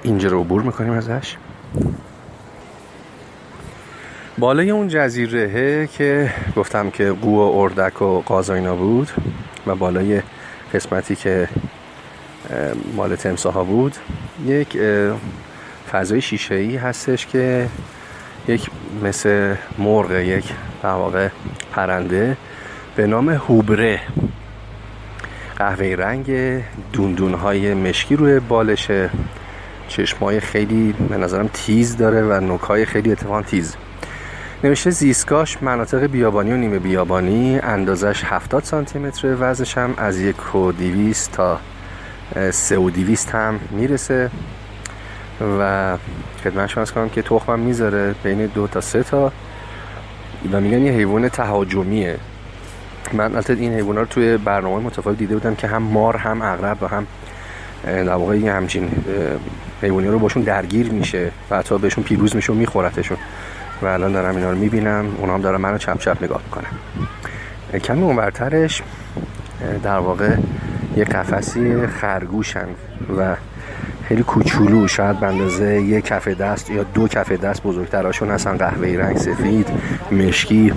اینجا 0.03 0.29
رو 0.29 0.39
عبور 0.39 0.61
می‌کنیم 0.61 0.93
ازش. 0.93 1.37
بالای 4.37 4.71
اون 4.71 4.87
جزیره 4.87 5.87
که 5.87 6.33
گفتم 6.55 6.89
که 6.89 7.11
قو 7.11 7.37
و 7.37 7.59
اردک 7.59 8.01
و 8.01 8.21
قازاینا 8.21 8.75
بود 8.75 9.09
و 9.67 9.75
بالای 9.75 10.21
قسمتی 10.73 11.15
که 11.15 11.47
مال 12.95 13.15
تمساها 13.15 13.63
بود. 13.63 13.95
یک 14.45 14.77
فضای 15.91 16.21
شیشه 16.21 16.55
ای 16.55 16.77
هستش 16.77 17.27
که 17.27 17.67
یک 18.47 18.69
مثل 19.03 19.55
مرغ 19.77 20.11
یک 20.11 20.53
در 20.83 20.89
واقع 20.89 21.29
پرنده 21.71 22.37
به 22.95 23.07
نام 23.07 23.29
هوبره. 23.29 23.99
قهوه 25.57 25.95
رنگ 25.97 26.31
دوندون 26.93 27.33
های 27.33 27.73
مشکی 27.73 28.15
روی 28.15 28.39
بالشه 28.39 29.09
چشمای 29.87 30.39
خیلی 30.39 30.93
به 31.09 31.17
نظرم 31.17 31.49
تیز 31.53 31.97
داره 31.97 32.21
و 32.21 32.39
نوکای 32.39 32.85
خیلی 32.85 33.11
اتفاقا 33.11 33.41
تیز. 33.41 33.75
نوشته 34.63 34.89
زیستگاش 34.89 35.63
مناطق 35.63 36.03
بیابانی 36.05 36.51
و 36.51 36.55
نیمه 36.55 36.79
بیابانی 36.79 37.59
اندازش 37.59 38.23
70 38.23 38.63
سانتی 38.63 38.99
متر 38.99 39.35
وزنش 39.39 39.77
هم 39.77 39.93
از 39.97 40.19
یک 40.19 40.55
و 40.55 40.71
تا 41.33 41.59
سه 42.51 42.77
و 42.77 42.89
دیویست 42.89 43.29
هم 43.35 43.59
می‌رسه 43.71 44.29
و 45.59 45.97
خدمت 46.43 46.69
شما 46.69 46.85
کنم 46.85 47.09
که 47.09 47.21
تخمم 47.21 47.59
می‌ذاره 47.59 48.15
بین 48.23 48.45
دو 48.45 48.67
تا 48.67 48.81
سه 48.81 49.03
تا 49.03 49.31
و 50.51 50.61
میگن 50.61 50.81
یه 50.81 50.91
حیوان 50.91 51.29
تهاجمیه. 51.29 52.17
من 53.13 53.35
البته 53.35 53.53
این 53.53 53.73
حیوان 53.73 53.95
رو 53.95 54.05
توی 54.05 54.37
برنامه 54.37 54.83
متفاوت 54.83 55.17
دیده 55.17 55.33
بودم 55.33 55.55
که 55.55 55.67
هم 55.67 55.83
مار 55.83 56.17
هم 56.17 56.41
اغرب 56.41 56.83
و 56.83 56.87
هم 56.87 57.07
در 57.83 58.13
واقع 58.13 58.37
یه 58.37 58.53
همچین 58.53 58.91
حیوانی 59.81 60.07
رو 60.07 60.19
باشون 60.19 60.43
درگیر 60.43 60.91
میشه 60.91 61.31
و 61.49 61.57
حتی 61.57 61.77
بهشون 61.77 62.03
پیروز 62.03 62.35
میشه 62.35 62.53
و 62.53 62.55
میخورتشون. 62.55 63.17
و 63.81 63.85
الان 63.85 64.11
دارم 64.11 64.35
اینا 64.35 64.51
رو 64.51 64.57
می‌بینم 64.57 65.05
اونا 65.17 65.33
هم 65.33 65.41
دارم 65.41 65.61
منو 65.61 65.77
چپ 65.77 65.99
چپ 65.99 66.23
نگاه 66.23 66.41
می‌کنم 66.43 67.79
کمی 67.79 68.01
اونورترش 68.01 68.81
در 69.83 69.97
واقع 69.97 70.35
یه 70.95 71.03
قفسی 71.03 71.87
خرگوشن 71.87 72.67
و 73.17 73.35
خیلی 74.03 74.23
کوچولو 74.23 74.87
شاید 74.87 75.19
به 75.19 75.27
اندازه 75.27 75.81
یه 75.81 76.01
کف 76.01 76.27
دست 76.27 76.69
یا 76.69 76.83
دو 76.83 77.07
کف 77.07 77.31
دست 77.31 77.63
بزرگتراشون 77.63 78.29
هستن 78.29 78.57
قهوه‌ای 78.57 78.97
رنگ 78.97 79.17
سفید 79.17 79.67
مشکی. 80.11 80.73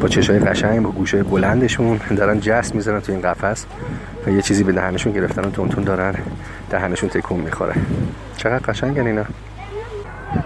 با 0.00 0.08
چشای 0.08 0.38
قشنگ 0.38 0.82
با 0.82 0.90
گوشه 0.90 1.22
بلندشون. 1.22 2.00
دارن 2.16 2.40
جست 2.40 2.74
می‌زنن 2.74 3.00
تو 3.00 3.12
این 3.12 3.20
قفس 3.20 3.66
و 4.26 4.30
یه 4.30 4.42
چیزی 4.42 4.64
به 4.64 4.72
دهنشون 4.72 5.12
گرفتن 5.12 5.44
و 5.44 5.50
تونتون 5.50 5.84
دارن 5.84 6.14
دهنشون 6.70 7.08
تکون 7.08 7.40
می‌خوره. 7.40 7.74
چقدر 8.36 8.72
قشنگن 8.72 9.06
اینا. 9.06 9.24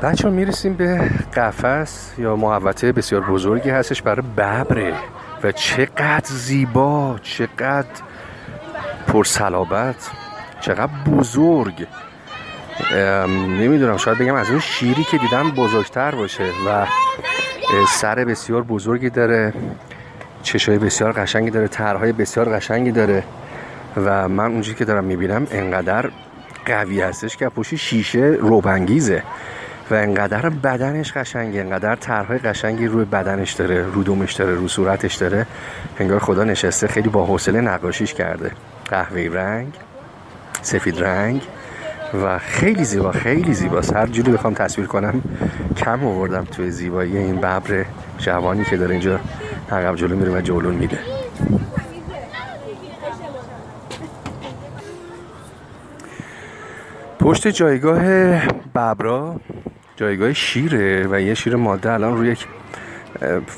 بچه 0.02 0.30
می‌رسیم 0.30 0.75
به 0.75 1.10
قفس 1.36 2.12
یا 2.18 2.36
محوطه 2.36 2.92
بسیار 2.92 3.20
بزرگی 3.20 3.70
هستش 3.70 4.02
برای 4.02 4.22
ببره. 4.36 4.92
و 5.42 5.52
چقدر 5.52 6.26
زیبا 6.26 7.16
چقدر 7.22 7.86
پرسلابت 9.06 10.10
چقدر 10.60 10.92
بزرگ. 11.16 11.86
نمی‌دونم 13.60 13.96
شاید 13.96 14.18
بگم 14.18 14.34
از 14.34 14.50
اون 14.50 14.60
شیری 14.60 15.04
که 15.04 15.18
دیدم 15.18 15.50
بزرگتر 15.50 16.14
باشه 16.14 16.44
و 16.44 16.86
سر 17.88 18.14
بسیار 18.14 18.62
بزرگی 18.62 19.10
داره 19.10 19.52
چشای 20.42 20.78
بسیار 20.78 21.12
قشنگی 21.12 21.50
داره 21.50 21.68
ترهای 21.68 22.12
بسیار 22.12 22.56
قشنگی 22.56 22.92
داره 22.92 23.25
و 23.96 24.28
من 24.28 24.52
اونجوری 24.52 24.78
که 24.78 24.84
دارم 24.84 25.04
می‌بینم 25.04 25.46
انقدر 25.50 26.10
قوی 26.66 27.00
هستش 27.00 27.36
که 27.36 27.48
پشت 27.48 27.75
شیشه 27.75 28.36
روبنگیزه 28.40 29.22
و 29.90 29.94
انقدر 29.94 30.48
بدنش 30.48 31.12
قشنگه 31.12 31.60
انقدر 31.60 31.96
طرحهای 31.96 32.38
قشنگی 32.38 32.86
روی 32.86 33.04
بدنش 33.04 33.52
داره 33.52 33.82
رو 33.82 34.02
دومش 34.02 34.32
داره 34.32 34.54
رو 34.54 34.68
صورتش 34.68 35.14
داره. 35.14 35.46
انگار 35.98 36.18
خدا 36.18 36.44
نشسته 36.44 36.86
خیلی 36.86 37.08
با 37.08 37.25
حوصله 37.25 37.60
نقاشیش 37.60 38.14
کرده. 38.14 38.50
قهوه‌ای 38.88 39.28
رنگ 39.28 39.75
سفید 40.62 41.02
رنگ 41.02 41.43
و 42.25 42.38
خیلی 42.38 42.85
زیبا 42.85 43.12
خیلی 43.12 43.55
زیباست 43.55 43.97
هر 43.97 44.07
جوری 44.07 44.33
بخوام 44.33 44.55
تصویر 44.55 44.87
کنم 44.87 45.23
کم 45.76 46.05
آوردم 46.05 46.45
توی 46.45 46.71
زیبایی 46.71 47.16
این 47.16 47.37
ببر 47.37 47.85
جوانی 48.19 48.64
که 48.64 48.76
داره 48.76 48.90
اینجا 48.90 49.21
عقب 49.73 49.97
جلو 49.97 50.16
میره 50.16 50.38
و 50.38 50.40
جلون 50.40 50.75
میده. 50.75 50.99
پشت 57.21 57.49
جایگاه 57.49 58.02
ببرا 58.75 59.40
جایگاه 59.97 60.33
شیره 60.33 61.07
و 61.11 61.21
یه 61.21 61.35
شیر 61.35 61.57
ماده 61.57 61.93
الان 61.93 62.16
روی 62.16 62.28
یک 62.28 62.47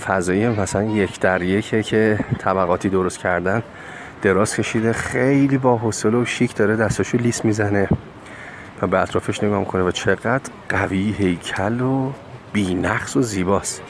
فضایی 0.07 0.49
مثلا 0.49 0.83
یک 0.83 1.21
در 1.21 1.43
یکه 1.43 1.83
که 1.83 2.19
طبقاتی 2.39 2.89
درست 2.89 3.19
کردن. 3.19 3.63
دراز 4.23 4.55
کشیده 4.55 4.93
خیلی 4.93 5.59
با 5.59 5.77
حوصله 5.77 6.19
و 6.19 6.25
شیک 6.25 6.57
داره 6.57 6.77
دستاشو 6.77 7.19
لیس 7.19 7.45
می‌زنه 7.45 7.89
و 8.83 8.87
به 8.87 9.01
اطرافش 9.01 9.45
نگاه 9.45 9.59
می‌کنه 9.61 9.83
و 9.83 9.91
چقدر 9.91 10.51
قوی 10.69 11.13
هیکل 11.19 11.81
و 11.81 12.13
بینقص 12.53 13.17
و 13.17 13.23
زیباست. 13.23 13.83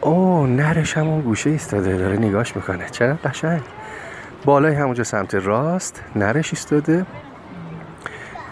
او 0.00 0.46
نرش 0.46 0.96
همون 0.96 1.20
گوشه 1.20 1.50
ایستاده 1.50 1.96
داره 1.96 2.16
نگاش 2.16 2.56
می‌کنه. 2.56 2.88
چقدر 2.90 3.30
قشنگ. 3.30 3.60
بالای 4.44 4.74
همونجا 4.74 5.04
سمت 5.04 5.34
راست 5.34 6.02
نرش 6.16 6.52
ایستاده 6.52 7.06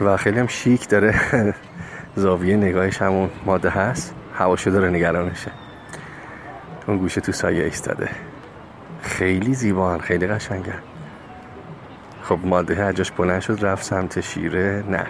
و 0.01 0.17
خیلی 0.17 0.39
هم 0.39 0.47
شیک 0.47 0.89
داره. 0.89 1.15
زاویه 2.17 2.57
نگاهش 2.57 3.03
همون 3.03 3.31
ماده 3.47 3.71
هست. 3.71 4.15
هواشو 4.35 4.71
داره 4.71 4.89
نگرانشه 4.89 5.51
اون 6.87 6.99
گوشه 6.99 7.21
تو 7.21 7.33
سایه 7.33 7.65
ایستاده. 7.65 8.09
خیلی 9.17 9.55
زیبان 9.55 10.01
خیلی 10.01 10.27
قشنگن 10.27 10.83
خب 12.23 12.39
ماده 12.45 12.87
هجاش 12.87 13.13
بلند 13.13 13.41
شد 13.41 13.59
رفت 13.65 13.85
سمت 13.85 14.21
شیره 14.21 14.85
نر. 14.89 15.07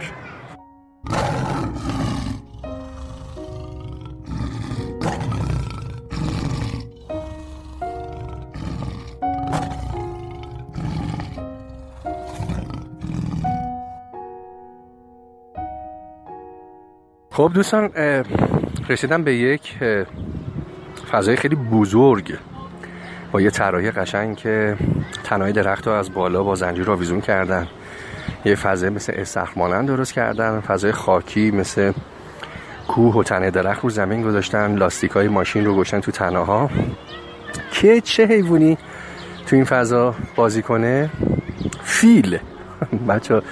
خب 17.30 17.50
دوستان 17.54 17.90
رسیدم 18.88 19.24
به 19.24 19.34
یک 19.34 19.74
فضای 21.10 21.36
خیلی 21.36 21.56
بزرگ. 21.56 22.38
با 23.32 23.40
یه 23.40 23.50
طراحی 23.50 23.90
قشنگ 23.90 24.36
که 24.36 24.76
تنهای 25.24 25.52
درخت 25.52 25.86
رو 25.86 25.92
از 25.92 26.12
بالا 26.12 26.42
با 26.42 26.54
زنجیر 26.54 26.90
آویزون 26.90 27.20
کردن. 27.20 27.66
یه 28.44 28.54
فضای 28.54 28.90
مثل 28.90 29.12
استخر 29.16 29.82
درست 29.82 30.12
کردن 30.12 30.60
فضای 30.60 30.92
خاکی 30.92 31.50
مثل 31.50 31.92
کوه 32.88 33.14
و 33.14 33.22
تنه 33.22 33.50
درخت 33.50 33.82
رو 33.82 33.90
زمین 33.90 34.22
گذاشتن 34.22 34.74
لاستیک 34.74 35.10
های 35.10 35.28
ماشین 35.28 35.64
رو 35.64 35.76
گشتن 35.76 36.00
تو 36.00 36.12
تنها 36.12 36.70
که 37.72 38.00
چه 38.00 38.26
حیوانی 38.26 38.78
تو 39.46 39.56
این 39.56 39.64
فضا 39.64 40.14
بازی 40.36 40.62
کنه؟ 40.62 41.10
فیل. 41.82 42.38
بچه 43.08 43.42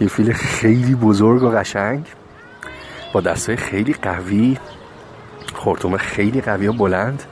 یه 0.00 0.08
فیل 0.08 0.32
خیلی 0.32 0.94
بزرگ 0.94 1.42
و 1.42 1.50
قشنگ 1.50 2.06
با 3.12 3.20
دستای 3.20 3.56
خیلی 3.56 3.92
قوی 3.92 4.58
خورتوم 5.54 5.96
خیلی 5.96 6.40
قوی 6.40 6.66
و 6.66 6.72
بلند. 6.72 7.22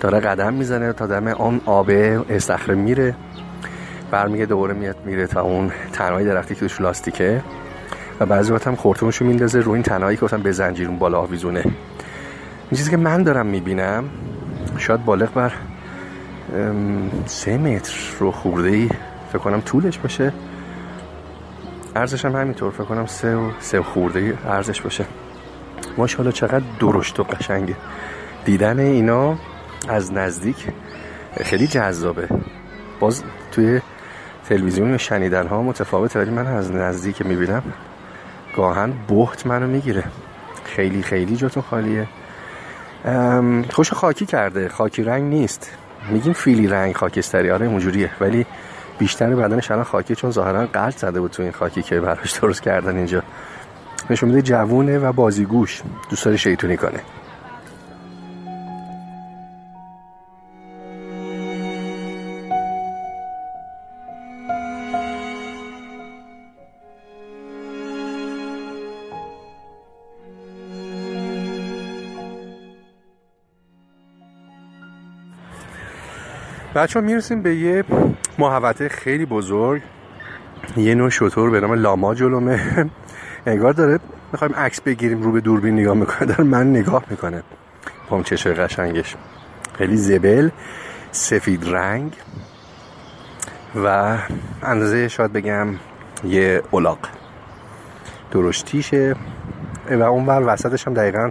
داره 0.00 0.20
قدم 0.20 0.54
می‌زنه 0.54 0.92
تا 0.92 1.06
دم 1.06 1.28
آن 1.28 1.60
آبه 1.66 2.20
استخره 2.30 2.74
میره. 2.74 3.14
برمیگه 4.10 4.46
دوباره 4.46 4.74
میاد 4.74 4.96
میره 5.04 5.26
تا 5.26 5.42
اون 5.42 5.72
تنهای 5.92 6.24
درختی 6.24 6.54
که 6.54 6.60
توش 6.60 6.80
لاستیکه. 6.80 7.42
و 8.20 8.26
بعضی 8.26 8.52
وقت 8.52 8.66
هم 8.66 8.76
خورتومشو 8.76 9.24
میندازه 9.24 9.60
روی 9.60 9.74
این 9.74 9.82
تنهایی 9.82 10.16
که 10.16 10.22
گفتم 10.22 10.42
به 10.42 10.52
زنجیرون 10.52 10.98
بالا 10.98 11.18
آویزونه. 11.20 11.60
این 11.60 12.76
چیزی 12.76 12.90
که 12.90 12.96
من 12.96 13.22
دارم 13.22 13.46
می‌بینم 13.46 14.04
شاید 14.78 15.04
بالغ 15.04 15.32
بر 15.32 15.52
سه 17.26 17.58
متر 17.58 17.94
رو 18.18 18.30
خورده 18.30 18.68
ای 18.68 18.88
فکر 19.28 19.38
کنم 19.38 19.60
طولش 19.60 19.98
باشه. 19.98 20.32
ارزش 21.96 22.24
هم 22.24 22.36
همینطور 22.36 22.70
فکر 22.70 22.84
کنم 22.84 23.06
سه 23.06 23.36
و 23.36 23.50
سه 23.60 23.82
خورده 23.82 24.34
ارزش 24.46 24.80
باشه. 24.80 25.04
ماشاءالله 25.96 26.32
چقدر 26.32 26.64
درشت 26.80 27.20
و 27.20 27.22
قشنگه. 27.22 27.76
دیدن 28.44 28.78
اینا 28.78 29.38
از 29.88 30.12
نزدیک. 30.12 30.66
خیلی 31.44 31.66
جذابه. 31.66 32.28
باز 33.00 33.22
توی 33.52 33.80
تلویزیون 34.48 34.96
شنیدن 34.96 35.46
ها 35.46 35.62
متفاوته 35.62 36.20
ولی 36.20 36.30
من 36.30 36.46
از 36.46 36.72
نزدیک 36.72 37.26
می‌بینم 37.26 37.62
گاهن 38.56 38.92
بحت 39.08 39.46
منو 39.46 39.66
می‌گیره. 39.66 40.04
خیلی 40.64 41.02
خیلی 41.02 41.36
جاتون 41.36 41.62
خالیه. 41.62 42.08
خوش 43.70 43.92
خاکی 43.92 44.26
کرده. 44.26 44.68
خاکی 44.68 45.02
رنگ 45.02 45.22
نیست. 45.22 45.70
میگیم 46.10 46.32
فیلی 46.32 46.66
رنگ 46.66 46.96
خاکستری. 46.96 47.50
آره 47.50 47.66
اونجوریه. 47.66 48.10
ولی 48.20 48.46
بیشتر 48.98 49.34
بدنش 49.34 49.70
الان 49.70 49.84
خاکی 49.84 50.14
چون 50.14 50.30
ظاهرا 50.30 50.66
قلب 50.66 50.96
زده 50.96 51.20
بود 51.20 51.30
تو 51.30 51.42
این 51.42 51.52
خاکی 51.52 51.82
که 51.82 52.00
براش 52.00 52.32
درست 52.32 52.62
کردن 52.62 52.96
اینجا. 52.96 53.22
نشون 54.10 54.28
میده 54.28 54.42
جوونه 54.42 54.98
و 54.98 55.12
بازیگوش. 55.12 55.82
دوست 56.10 56.24
داره 56.24 56.36
شیطونی 56.36 56.76
کنه. 56.76 57.00
بچه 76.78 77.00
ها 77.00 77.06
می‌رسیم 77.06 77.42
به 77.42 77.54
یه 77.54 77.84
محوطه 78.38 78.88
خیلی 78.88 79.26
بزرگ. 79.26 79.82
یه 80.76 80.94
نوع 80.94 81.10
شطور 81.10 81.50
به 81.50 81.60
نام 81.60 81.72
لاما 81.72 82.14
جلومه 82.14 82.90
انگار 83.46 83.72
داره 83.72 83.98
می‌خوایم 84.32 84.54
عکس 84.54 84.80
بگیریم 84.80 85.22
رو 85.22 85.32
به 85.32 85.40
دوربین 85.40 85.78
نگاه 85.78 85.94
می‌کنه 85.94 86.26
داره 86.26 86.44
من 86.44 86.70
نگاه 86.70 87.04
می‌کنه. 87.10 87.42
اون 88.10 88.22
چشای 88.22 88.54
قشنگش. 88.54 89.16
خیلی 89.78 89.96
زبل 89.96 90.48
سفید 91.10 91.64
رنگ 91.68 92.12
و 93.84 94.18
اندازه 94.62 95.08
شاید 95.08 95.32
بگم 95.32 95.68
یه 96.24 96.62
اولاق 96.70 96.98
درشتیشه. 98.30 99.16
و 99.90 100.02
اون 100.02 100.26
بر 100.26 100.42
وسطش 100.46 100.86
هم 100.86 100.94
دقیقا 100.94 101.30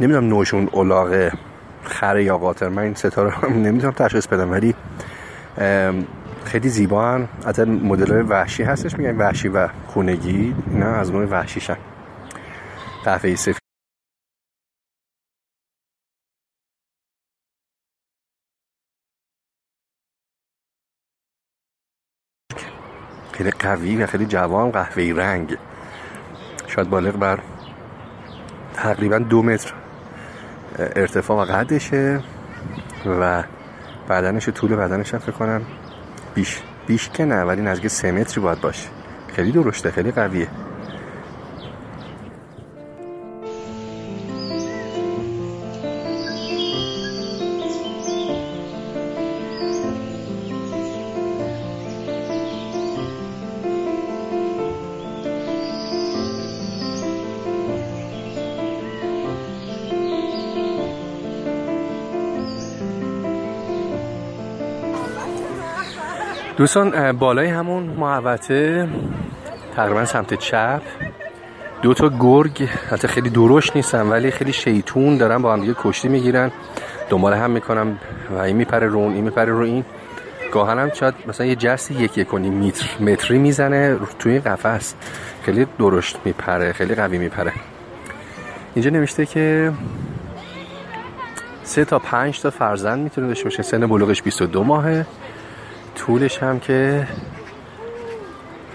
نمی‌دونم 0.00 0.28
نوشون 0.28 0.68
اولاقه 0.72 1.32
خره 1.84 2.24
یا 2.24 2.38
قاطر 2.38 2.68
من 2.68 2.82
این 2.82 2.94
ستاره 2.94 3.46
نمی‌تونم 3.48 3.92
تشخیص 3.92 4.26
بدم 4.26 4.50
ولی 4.50 4.74
خیلی 6.44 6.68
زیبا 6.68 7.12
هن 7.12 7.28
حتی 7.46 7.64
مدل 7.64 8.24
وحشی 8.28 8.62
هستش 8.62 8.98
میگن 8.98 9.16
وحشی 9.16 9.48
و 9.48 9.68
خونگی 9.86 10.54
اینا 10.70 10.94
از 10.94 11.12
نوع 11.12 11.24
وحشیشن. 11.24 11.76
قهوه 13.04 13.34
سفید. 13.34 13.62
خیلی 23.32 23.50
قوی 23.50 23.96
و 23.96 24.06
خیلی 24.06 24.26
جوان 24.26 24.70
قهوه‌ای 24.70 25.12
رنگ. 25.12 25.56
شاید 26.66 26.90
بالغ 26.90 27.16
بر 27.16 27.38
تقریبا 28.74 29.18
دو 29.18 29.42
متر. 29.42 29.72
ارتفاع 30.78 31.46
قدشه 31.46 32.20
و 33.20 33.44
بدنش 34.08 34.48
طول 34.48 34.76
بدنش 34.76 35.14
هم 35.14 35.20
فکر 35.20 35.32
کنم 35.32 35.62
بیش 36.34 36.62
بیش 36.86 37.08
که 37.08 37.24
نه 37.24 37.42
ولی 37.42 37.62
نزدیک 37.62 37.88
سه 37.88 38.12
متری 38.12 38.40
باید 38.40 38.60
باشه. 38.60 38.88
خیلی 39.36 39.52
درشته 39.52 39.90
خیلی 39.90 40.10
قویه. 40.10 40.48
دوستان 66.62 67.12
بالای 67.12 67.46
همون 67.46 67.82
محوطه 67.82 68.88
تقریبا 69.76 70.04
سمت 70.04 70.34
چپ 70.34 70.82
دو 71.82 71.94
تا 71.94 72.10
گرگ 72.20 72.68
حتی 72.90 73.08
خیلی 73.08 73.30
درشت 73.30 73.76
نیستن 73.76 74.08
ولی 74.08 74.30
خیلی 74.30 74.52
شیطون 74.52 75.16
دارن 75.16 75.42
با 75.42 75.52
هم 75.52 75.60
دیگه 75.60 75.74
کشتی 75.82 76.08
می‌گیرن. 76.08 76.50
دنبال 77.08 77.34
هم 77.34 77.50
می‌کنم 77.50 77.98
و 78.30 78.38
این 78.38 78.56
میپره 78.56 78.86
رو 78.86 78.98
این 78.98 79.24
میپره 79.24 79.52
رو 79.52 79.58
این. 79.58 79.84
گاهن 80.52 80.78
هم 80.78 80.90
شاید 80.92 81.14
مثلا 81.26 81.46
یه 81.46 81.56
جست 81.56 81.90
یک 81.90 82.18
یک 82.18 82.34
متر 82.34 82.86
متری 83.00 83.38
می‌زنه 83.38 83.98
توی 84.18 84.38
قفس. 84.38 84.94
خیلی 85.42 85.66
درشت 85.78 86.18
میپره 86.24 86.72
خیلی 86.72 86.94
قوی 86.94 87.18
میپره. 87.18 87.52
اینجا 88.74 88.90
نوشته 88.90 89.26
که 89.26 89.72
سه 91.62 91.84
تا 91.84 91.98
پنج 91.98 92.40
تا 92.40 92.50
فرزند 92.50 92.98
می‌تونه 92.98 93.26
داشته 93.26 93.44
باشه. 93.44 93.62
سن 93.62 93.86
بلوغش 93.86 94.22
22 94.22 94.64
ماهه. 94.64 95.06
طولش 96.06 96.38
هم 96.38 96.60
که 96.60 97.08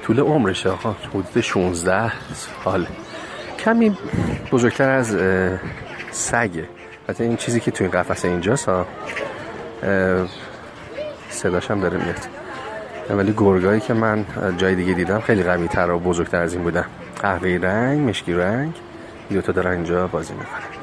طول 0.04 0.20
عمرش 0.20 0.68
آقا. 0.68 0.96
حدود 1.10 1.42
16 1.42 2.12
سال. 2.64 2.88
کمی 3.60 3.98
بزرگتر 4.52 4.90
از 4.90 5.18
سگه. 6.12 6.70
حتی 7.10 7.24
این 7.24 7.38
چیزی 7.38 7.60
که 7.60 7.72
توی 7.72 7.88
این 7.88 8.02
قفس 8.02 8.26
اینجاست 8.26 8.70
ها. 8.70 8.86
صداش 11.30 11.72
هم 11.72 11.80
داره 11.80 11.98
میاد. 11.98 12.28
ولی 13.10 13.34
گرگایی 13.38 13.80
که 13.80 13.94
من 13.94 14.26
جای 14.58 14.76
دیگه 14.76 14.94
دیدم 14.94 15.20
خیلی 15.20 15.44
قوی 15.44 15.68
تر 15.68 15.92
و 15.92 16.00
بزرگتر 16.00 16.42
از 16.42 16.54
این 16.54 16.64
بودن. 16.64 16.86
قهوه 17.22 17.60
رنگ 17.62 18.10
مشکی 18.10 18.34
رنگ. 18.34 18.74
دوتا 19.30 19.52
دارن 19.52 19.72
اینجا 19.72 20.08
بازی 20.08 20.34
می‌کنن. 20.34 20.77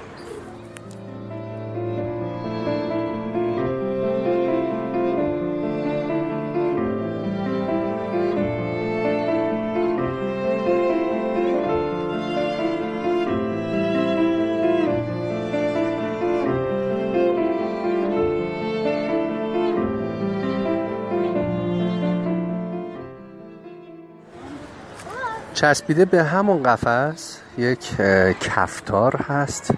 چسبیده 25.64 26.04
به 26.04 26.22
همون 26.24 26.62
قفس 26.62 27.38
یک 27.58 27.96
کفتار 28.40 29.16
هست 29.16 29.70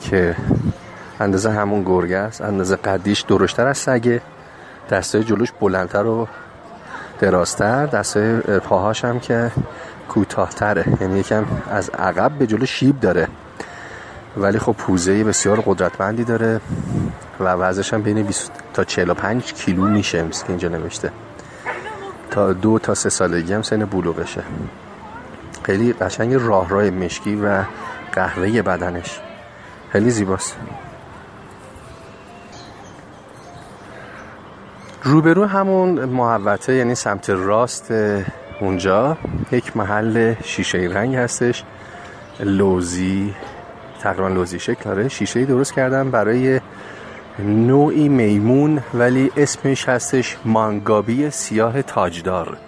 که 0.00 0.36
اندازه 1.20 1.50
همون 1.50 1.82
گرگه 1.82 2.16
است 2.16 2.40
اندازه 2.40 2.76
قدیش 2.76 3.20
درشتر 3.20 3.66
از 3.66 3.78
سگه 3.78 4.20
دستای 4.90 5.24
جلوش 5.24 5.52
بلندتر 5.60 6.06
و 6.06 6.28
درازتر 7.20 7.86
دستای 7.86 8.40
پاهاش 8.40 9.04
هم 9.04 9.20
که 9.20 9.50
کوتاهتره. 10.08 10.84
یعنی 11.00 11.18
یکم 11.18 11.44
از 11.70 11.90
عقب 11.90 12.30
به 12.30 12.46
جلو 12.46 12.66
شیب 12.66 13.00
داره. 13.00 13.28
ولی 14.36 14.58
خب 14.58 14.72
پوزه 14.72 15.24
بسیار 15.24 15.62
قدرتمندی 15.66 16.24
داره 16.24 16.60
و 17.40 17.44
وزنش 17.44 17.94
هم 17.94 18.02
بین 18.02 18.22
20 18.22 18.50
تا 18.74 18.84
45 18.84 19.52
کیلو 19.52 19.88
میشه 19.88 20.24
که 20.30 20.44
اینجا 20.48 20.68
نوشته. 20.68 21.12
تا 22.30 22.52
دو 22.52 22.78
تا 22.78 22.94
سه 22.94 23.08
سالگی 23.08 23.52
هم 23.52 23.62
سن 23.62 23.84
بلوغشه. 23.84 24.42
خیلی 25.66 25.92
قشنگ 25.92 26.34
راه 26.34 26.68
راه 26.68 26.90
مشکی 26.90 27.36
و 27.36 27.64
قهوه 28.12 28.62
بدنش. 28.62 29.20
خیلی 29.90 30.10
زیباست. 30.10 30.56
روبرو 35.02 35.44
همون 35.44 36.04
محوطه 36.04 36.72
یعنی 36.72 36.94
سمت 36.94 37.30
راست 37.30 37.94
اونجا 38.60 39.16
یک 39.52 39.76
محل 39.76 40.34
شیشه 40.44 40.78
رنگ 40.78 41.16
هستش. 41.16 41.64
لوزی 42.40 43.34
تقریبا 44.00 44.28
لوزی 44.28 44.58
شکل 44.58 44.84
داره 44.84 45.08
شیشه 45.08 45.44
درست 45.44 45.74
کردم 45.74 46.10
برای 46.10 46.60
نوعی 47.38 48.08
میمون 48.08 48.82
ولی 48.94 49.32
اسمش 49.36 49.88
هستش 49.88 50.36
مانگابی 50.44 51.30
سیاه 51.30 51.82
تاجدار. 51.82 52.65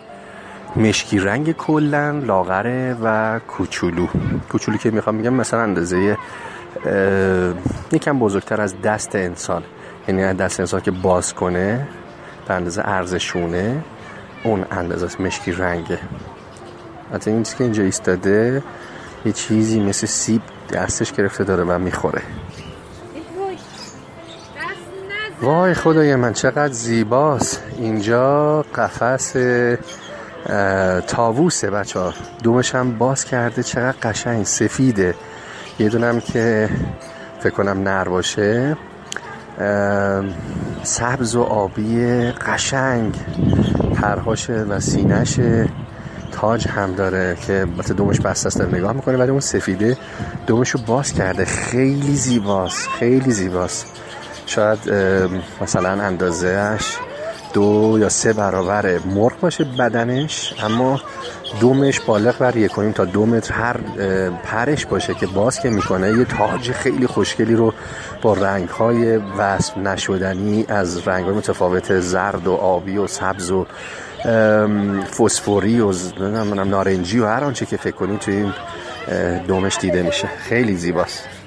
مشکی 0.78 1.18
رنگ 1.18 1.52
کلن 1.52 2.20
لاغره 2.20 2.96
و 3.02 3.40
کوچولو. 3.48 4.06
کوچولو 4.48 4.78
که 4.78 4.90
می‌خوام 4.90 5.16
میگم 5.16 5.34
مثلا 5.34 5.60
اندازه 5.60 6.16
یکم 7.92 8.18
بزرگتر 8.18 8.60
از 8.60 8.82
دست 8.82 9.16
انسان. 9.16 9.62
یعنی 10.08 10.34
دست 10.34 10.60
انسان 10.60 10.80
که 10.80 10.90
باز 10.90 11.34
کنه 11.34 11.88
به 12.48 12.54
اندازه 12.54 12.82
ارزشونه 12.84 13.84
اون 14.44 14.64
اندازه 14.70 15.22
مشکی 15.22 15.52
رنگه 15.52 15.98
حتی 17.12 17.30
این 17.30 17.42
که 17.42 17.64
اینجا 17.64 17.82
ایستاده 17.82 18.62
یه 19.24 19.32
چیزی 19.32 19.80
مثل 19.80 20.06
سیب 20.06 20.42
دستش 20.72 21.12
گرفته 21.12 21.44
داره 21.44 21.64
و 21.64 21.78
می‌خوره. 21.78 22.22
وای 25.42 25.74
خدای 25.74 26.16
من 26.16 26.32
چقدر 26.32 26.72
زیباست. 26.72 27.62
اینجا 27.78 28.62
قفس 28.62 29.36
تاووسه 31.06 31.70
بچه 31.70 32.00
ها 32.00 32.12
دومش 32.42 32.74
هم 32.74 32.98
باز 32.98 33.24
کرده 33.24 33.62
چقدر 33.62 33.96
قشنگ 34.02 34.44
سفیده. 34.44 35.14
یه 35.78 35.88
دونم 35.88 36.20
که 36.20 36.68
فکر 37.40 37.50
کنم 37.50 37.82
نر 37.82 38.04
باشه. 38.04 38.76
سبز 40.82 41.36
و 41.36 41.42
آبی 41.42 42.06
قشنگ. 42.30 43.14
پرهاشه 43.94 44.52
و 44.52 44.80
سینهشه 44.80 45.68
تاج 46.32 46.68
هم 46.68 46.94
داره 46.94 47.36
که 47.46 47.60
البته 47.60 47.94
دومش 47.94 48.20
بسته 48.20 48.46
است 48.46 48.60
نگاه 48.60 48.92
می‌کنه 48.92 49.16
ولی 49.16 49.30
اون 49.30 49.40
سفیده 49.40 49.96
دومش 50.46 50.70
رو 50.70 50.80
باز 50.86 51.12
کرده. 51.12 51.44
خیلی 51.44 52.16
زیباست 52.16 52.88
خیلی 52.98 53.30
زیباست. 53.30 53.86
شاید 54.46 54.78
مثلا 55.60 55.90
اندازهش 55.90 56.96
دو 57.52 57.96
یا 58.00 58.08
سه 58.08 58.32
برابر 58.32 58.98
مرغ 58.98 59.40
باشه 59.40 59.64
بدنش 59.64 60.54
اما 60.62 61.00
دومش 61.60 62.00
بالغ 62.00 62.38
بر 62.38 62.56
یک 62.56 62.72
تا 62.94 63.04
دو 63.04 63.26
متر 63.26 63.54
هر 63.54 63.76
پرش 64.30 64.86
باشه 64.86 65.14
که 65.14 65.26
باز 65.26 65.60
که 65.60 65.70
می‌کنه 65.70 66.18
یه 66.18 66.24
تاج 66.24 66.72
خیلی 66.72 67.06
خوشگلی 67.06 67.54
رو 67.54 67.74
با 68.22 68.34
رنگ 68.34 68.68
های 68.68 69.16
وصف 69.16 69.76
نشدنی 69.76 70.64
از 70.68 71.08
رنگ 71.08 71.24
های 71.24 71.34
متفاوت 71.34 72.00
زرد 72.00 72.46
و 72.46 72.54
آبی 72.54 72.96
و 72.96 73.06
سبز 73.06 73.50
و 73.50 73.66
فسفوری 75.18 75.80
و 75.80 75.92
نارنجی 76.54 77.18
و 77.18 77.26
هر 77.26 77.44
آنچه 77.44 77.66
که 77.66 77.76
فکر 77.76 77.94
کنی 77.94 78.16
توی 78.16 78.34
این 78.36 78.52
دومش 79.46 79.76
دیده 79.80 80.02
میشه. 80.02 80.28
خیلی 80.48 80.74
زیباست. 80.74 81.37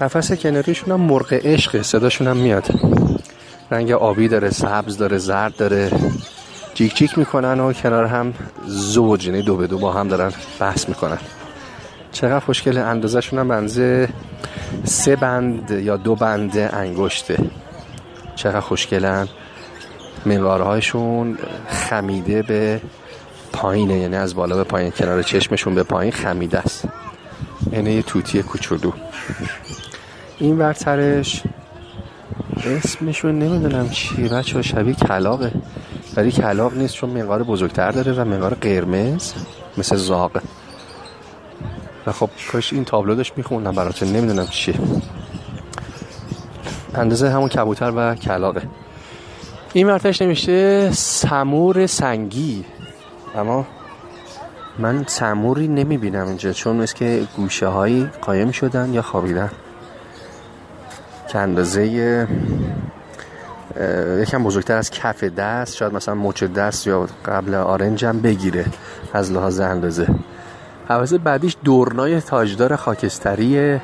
قفس 0.00 0.32
کناریشون 0.32 0.92
هم 0.92 1.00
مرغ 1.00 1.32
عشق 1.32 1.82
صداشون 1.82 2.26
هم 2.26 2.36
میاد. 2.36 2.64
رنگ 3.70 3.92
آبی 3.92 4.28
داره 4.28 4.50
سبز 4.50 4.98
داره 4.98 5.18
زرد 5.18 5.56
داره. 5.56 5.90
جیک 6.74 6.96
جیک 6.96 7.18
می‌کنن 7.18 7.60
و 7.60 7.72
کنار 7.72 8.04
هم 8.04 8.34
زوج 8.66 9.26
یعنی 9.26 9.42
دو 9.42 9.56
به 9.56 9.66
دو 9.66 9.78
با 9.78 9.92
هم 9.92 10.08
دارن 10.08 10.32
بحث 10.60 10.88
می‌کنن. 10.88 11.18
چقدر 12.12 12.40
خوشگله 12.40 12.80
اندازشون 12.80 13.38
هم 13.38 13.48
بنزه 13.48 14.08
سه 14.84 15.16
بند 15.16 15.70
یا 15.70 15.96
دو 15.96 16.14
بند 16.14 16.58
انگشته. 16.58 17.38
چقدر 18.34 18.60
خوشگلن. 18.60 19.28
منقارهایشون 20.26 21.38
خمیده 21.68 22.42
به 22.42 22.80
پایینه 23.52 23.98
یعنی 23.98 24.16
از 24.16 24.34
بالا 24.34 24.56
به 24.56 24.64
پایین 24.64 24.90
کنار 24.90 25.22
چشمشون 25.22 25.74
به 25.74 25.82
پایین 25.82 26.12
خمیده 26.12 26.58
است. 26.58 26.84
اینه 27.72 27.92
یه 27.92 28.02
توتی 28.02 28.42
کوچولو. 28.42 28.92
این 30.38 30.58
ورترش 30.58 31.42
اسمشون 32.84 33.38
نمی‌دونم 33.38 33.90
چیه 33.90 34.28
بچه 34.28 34.62
شبیه 34.62 34.94
کلاقه. 34.94 35.52
ولی 36.16 36.32
کلاق 36.32 36.74
نیست 36.74 36.94
چون 36.94 37.10
منقار 37.10 37.42
بزرگتر 37.42 37.90
داره 37.90 38.12
و 38.12 38.24
منقار 38.24 38.54
قرمز 38.54 39.32
مثل 39.78 39.96
زاقه 39.96 40.40
و 42.06 42.12
خب 42.12 42.30
کاش 42.52 42.72
این 42.72 42.84
تابلو 42.84 43.14
داشت 43.14 43.32
میخوندم 43.36 43.72
براتون 43.72 44.08
نمی‌دونم 44.08 44.46
چیه. 44.46 44.74
اندازه 46.94 47.30
همون 47.30 47.48
کبوتر 47.48 47.92
و 47.96 48.14
کلاقه. 48.14 48.62
این 49.72 49.86
مرتش 49.86 50.22
نمیشه 50.22 50.90
سمور 50.92 51.86
سنگی. 51.86 52.64
اما 53.36 53.66
من 54.78 55.04
سموری 55.08 55.68
نمی‌بینم 55.68 56.26
اینجا. 56.26 56.52
چون 56.52 56.76
مثل 56.76 56.96
که 56.96 57.26
گوشه 57.36 57.66
هایی 57.66 58.08
قایم 58.22 58.50
شدن 58.50 58.94
یا 58.94 59.02
خوابیدن. 59.02 59.50
که 61.28 61.38
اندازه 61.38 61.86
یکم 64.22 64.44
بزرگتر 64.44 64.76
از 64.76 64.90
کف 64.90 65.24
دست 65.24 65.76
شاید 65.76 65.92
مثلا 65.92 66.14
مچ 66.14 66.44
دست 66.44 66.86
یا 66.86 67.08
قبل 67.26 67.54
آرنج 67.54 68.04
هم 68.04 68.20
بگیره 68.20 68.64
از 69.12 69.32
لحاظ 69.32 69.60
اندازه. 69.60 70.08
حواظ 70.88 71.14
بعدیش 71.14 71.56
دورنای 71.64 72.20
تاجدار 72.20 72.76
خاکستری 72.76 73.80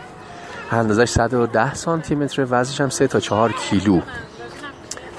اندازش 0.70 1.08
110 1.08 1.74
سانتی 1.74 2.14
متر 2.14 2.46
وزنش 2.50 2.80
هم 2.80 2.88
3 2.88 3.06
تا 3.06 3.20
4 3.20 3.52
کیلو. 3.52 4.00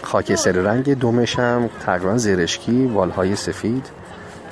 خاکستری 0.03 0.63
رنگ 0.63 0.93
دومش 0.93 1.39
هم 1.39 1.69
تقریبا 1.85 2.17
زرشکی 2.17 2.85
والهای 2.85 3.35
سفید 3.35 3.85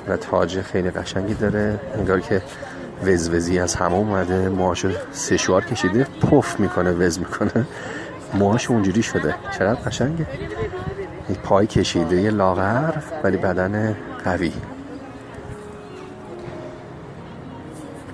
و 0.08 0.16
تاج 0.16 0.60
خیلی 0.60 0.90
قشنگی 0.90 1.34
داره. 1.34 1.80
انگار 1.98 2.20
که 2.20 2.42
وزوزی 3.04 3.58
از 3.58 3.74
همه 3.74 3.94
اومده 3.94 4.48
موهاشو 4.48 4.90
سشوار 5.12 5.64
کشیده 5.64 6.06
پف 6.22 6.60
می‌کنه 6.60 6.92
وز 6.92 7.18
می‌کنه. 7.18 7.66
موهاش 8.34 8.70
اونجوری 8.70 9.02
شده. 9.02 9.34
چقدر 9.58 9.80
قشنگه. 9.80 10.26
پای 11.44 11.66
کشیده 11.66 12.20
یه 12.20 12.30
لاغر 12.30 12.94
ولی 13.24 13.36
بدن 13.36 13.96
قوی. 14.24 14.52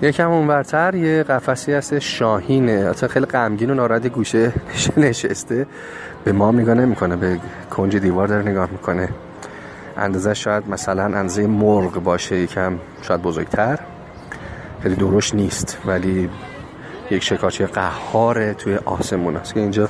یکم 0.01 0.31
اونورتر 0.31 0.95
یه 0.95 1.23
قفسی 1.23 1.73
هست 1.73 1.99
شاهینه. 1.99 2.71
اصلا 2.71 3.09
خیلی 3.09 3.25
غمگین 3.25 3.69
و 3.69 3.73
ناراحت 3.73 4.07
گوشه 4.07 4.53
نشسته. 4.97 5.67
به 6.23 6.31
ما 6.31 6.51
نگاه 6.51 6.75
نمی‌کنه 6.75 7.15
به 7.15 7.39
کنج 7.69 7.97
دیوار 7.97 8.27
داره 8.27 8.49
نگاه 8.49 8.69
می‌کنه. 8.71 9.09
اندازه 9.97 10.33
شاید 10.33 10.69
مثلا 10.69 11.03
اندازه 11.03 11.47
مرغ 11.47 12.03
باشه 12.03 12.35
یکم 12.37 12.73
شاید 13.01 13.21
بزرگتر. 13.21 13.79
خیلی 14.83 14.95
درشت 14.95 15.35
نیست 15.35 15.77
ولی 15.85 16.29
یک 17.11 17.23
شکارچی 17.23 17.65
قهار 17.65 18.53
توی 18.53 18.75
آسمون 18.75 19.35
است 19.35 19.53
که 19.53 19.59
اینجا 19.59 19.89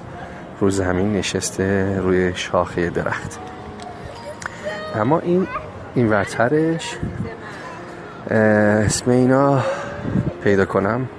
رو 0.59 0.69
زمین 0.69 1.13
نشسته 1.13 1.99
روی 1.99 2.35
شاخه 2.35 2.89
درخت. 2.89 3.39
اما 4.95 5.19
این 5.19 5.47
این 5.95 6.09
ورترش 6.09 6.97
اسم 8.29 9.11
اینا 9.11 9.63
پیدا 10.43 10.65
کنم 10.65 11.09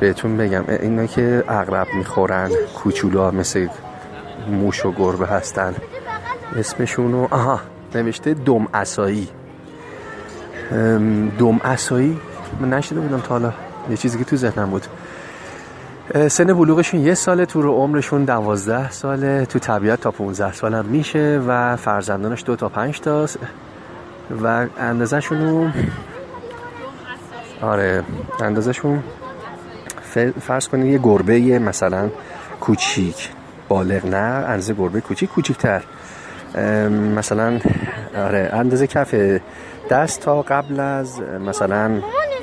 بهتون 0.00 0.36
بگم. 0.36 0.64
اینا 0.68 1.06
که 1.06 1.44
اغرب 1.48 1.86
می‌خورن 1.94 2.50
کوچولو 2.76 3.30
مثل 3.30 3.68
موش 4.48 4.86
و 4.86 4.92
گربه 4.92 5.26
هستن. 5.26 5.74
اسمشونو 6.56 7.28
آها 7.30 7.60
نوشته 7.94 8.34
دم 8.34 8.68
اسایی 8.74 9.28
دم 11.38 11.60
اسایی 11.64 12.20
من 12.60 12.70
نشده 12.70 13.00
بودم 13.00 13.20
تا 13.20 13.28
حالا. 13.28 13.52
یه 13.90 13.96
چیزی 13.96 14.18
که 14.18 14.24
تو 14.24 14.36
ذهنم 14.36 14.70
بود. 14.70 14.86
سن 16.28 16.52
بلوغشون 16.52 17.00
یه 17.00 17.14
ساله 17.14 17.46
تو 17.46 17.62
رو 17.62 17.72
عمرشون 17.72 18.24
دوازده 18.24 18.90
ساله 18.90 19.46
تو 19.46 19.58
طبیعت 19.58 20.00
تا 20.00 20.10
15 20.10 20.52
سال 20.52 20.74
هم 20.74 20.84
میشه 20.84 21.42
و 21.48 21.76
فرزندانش 21.76 22.42
دو 22.46 22.56
تا 22.56 22.68
پنج 22.68 23.00
تاست 23.00 23.38
و 24.42 24.66
اندازهشون 24.78 25.72
آره 27.62 28.04
اندازهشون 28.40 29.02
فرض 30.40 30.68
کنید 30.68 30.86
یه 30.86 30.98
گربه 30.98 31.58
مثلا 31.58 32.10
کوچیک 32.60 33.28
بالغ 33.68 34.06
نه 34.06 34.16
اندازه 34.16 34.74
گربه 34.74 35.00
کوچیک 35.00 35.30
کوچیکتر. 35.30 35.82
مثلا 37.16 37.60
آره 38.16 38.50
اندازه 38.52 38.86
کف 38.86 39.14
دست 39.90 40.20
تا 40.20 40.42
قبل 40.42 40.80
از 40.80 41.20
مثلا 41.20 42.00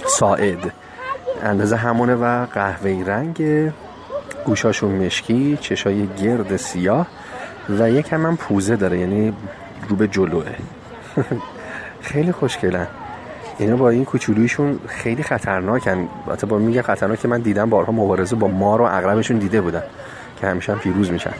ساعد. 0.08 0.74
اندازه 1.43 1.76
همونه 1.76 2.15
و 2.15 2.46
قهوه‌ای 2.46 3.04
رنگ 3.04 3.41
گوشاشون 4.46 4.91
مشکی 4.91 5.58
چشای 5.62 6.08
گرد 6.08 6.58
سیاه 6.58 7.08
و 7.70 7.89
یک 7.89 8.13
هم, 8.13 8.38
پوزه 8.38 8.76
داره 8.76 9.00
یعنی 9.00 9.34
رو 9.89 9.96
به 9.96 10.08
جلوه. 10.08 10.46
خیلی 12.02 12.32
خوشگلن. 12.32 12.88
اینا 13.58 13.76
با 13.76 13.89
این 13.89 14.06
کوچولویشون 14.06 14.80
خیلی 14.88 15.24
خطرناکن. 15.24 16.10
البته 16.28 16.48
با 16.48 16.58
میگه 16.58 16.82
خطرناک 16.82 17.26
من 17.26 17.41
دیدم 17.41 17.70
بارها 17.70 17.91
مبارزه 17.91 18.36
با 18.36 18.48
مار 18.48 18.82
و 18.82 18.84
اغربشون 18.84 19.38
دیده 19.38 19.62
بودم 19.62 19.84
که 20.41 20.48
همیشه 20.48 20.72
هم 20.74 20.80
پیروز 20.80 21.12
میشن. 21.12 21.34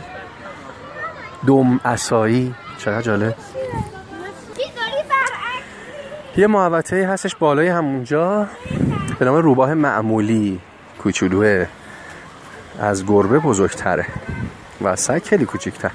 دوم 1.46 1.80
اسایی 1.86 2.56
چقدر 2.78 3.02
جالب. 3.02 3.36
یه 6.38 6.48
محوطه 6.48 7.08
هستش 7.08 7.36
بالای 7.36 7.68
همونجا. 7.68 8.48
به 9.20 9.26
نام 9.26 9.36
روباه 9.36 9.74
معمولی. 9.74 10.60
کوچولوه. 11.00 11.68
از 12.80 13.06
گربه 13.06 13.40
بزرگتره. 13.40 14.06
و 14.82 14.96
سگ 14.96 15.24
خیلی 15.24 15.46
کوچیکتر. 15.46 15.92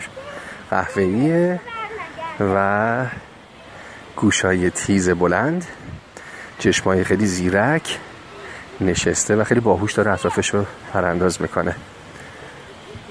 قهوه‌ایه 0.70 1.60
و 2.40 3.06
گوشای 4.16 4.70
تیز 4.70 5.10
بلند. 5.10 5.66
چشمای 6.58 7.04
خیلی 7.04 7.26
زیرک. 7.26 7.98
نشسته 8.80 9.36
و 9.36 9.44
خیلی 9.44 9.60
باهوش 9.60 9.92
داره 9.92 10.10
اطرافش 10.10 10.54
رو 10.54 10.64
پرانداز 10.92 11.42
می‌کنه. 11.42 11.74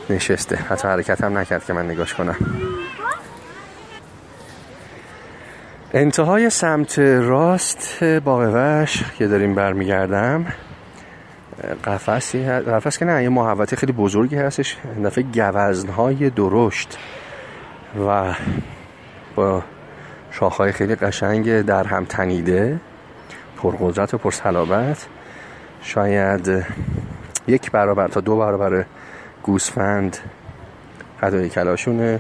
نشسته. 0.10 0.56
حتی 0.56 0.88
حرکت 0.88 1.24
هم 1.24 1.38
نکرد 1.38 1.66
که 1.66 1.74
من 1.74 1.86
نگاش 1.86 2.14
کنم. 2.14 2.36
انتهای 5.94 6.50
سمت 6.50 7.00
راست 7.00 8.04
باغ 8.04 8.52
وش 8.54 9.04
که 9.18 9.28
داریم 9.28 9.56
برمیگردم 9.56 10.46
قفسی 11.86 12.46
قفس 12.46 12.98
که 12.98 13.06
نه 13.06 13.24
یه 13.24 13.30
محوطه 13.30 13.76
خیلی 13.76 13.92
بزرگی 13.92 14.36
هستش 14.36 14.78
دفعه 15.06 15.24
گوزنهای 15.24 16.30
درشت 16.30 16.98
و 18.08 18.34
با 19.36 19.64
شاخهای 20.32 20.72
خیلی 20.72 20.96
قشنگ 20.96 21.62
در 21.62 21.84
هم 21.84 22.06
تنیده 22.06 22.80
پرقدرت 23.58 24.14
و 24.14 24.18
پرسلابت 24.18 25.06
شاید 25.82 26.66
یک 27.48 27.72
برابر 27.72 28.08
تا 28.08 28.22
دو 28.22 28.38
برابر 28.38 28.86
گوسفند 29.44 30.18
قدای 31.22 31.50
کلاشونه. 31.50 32.20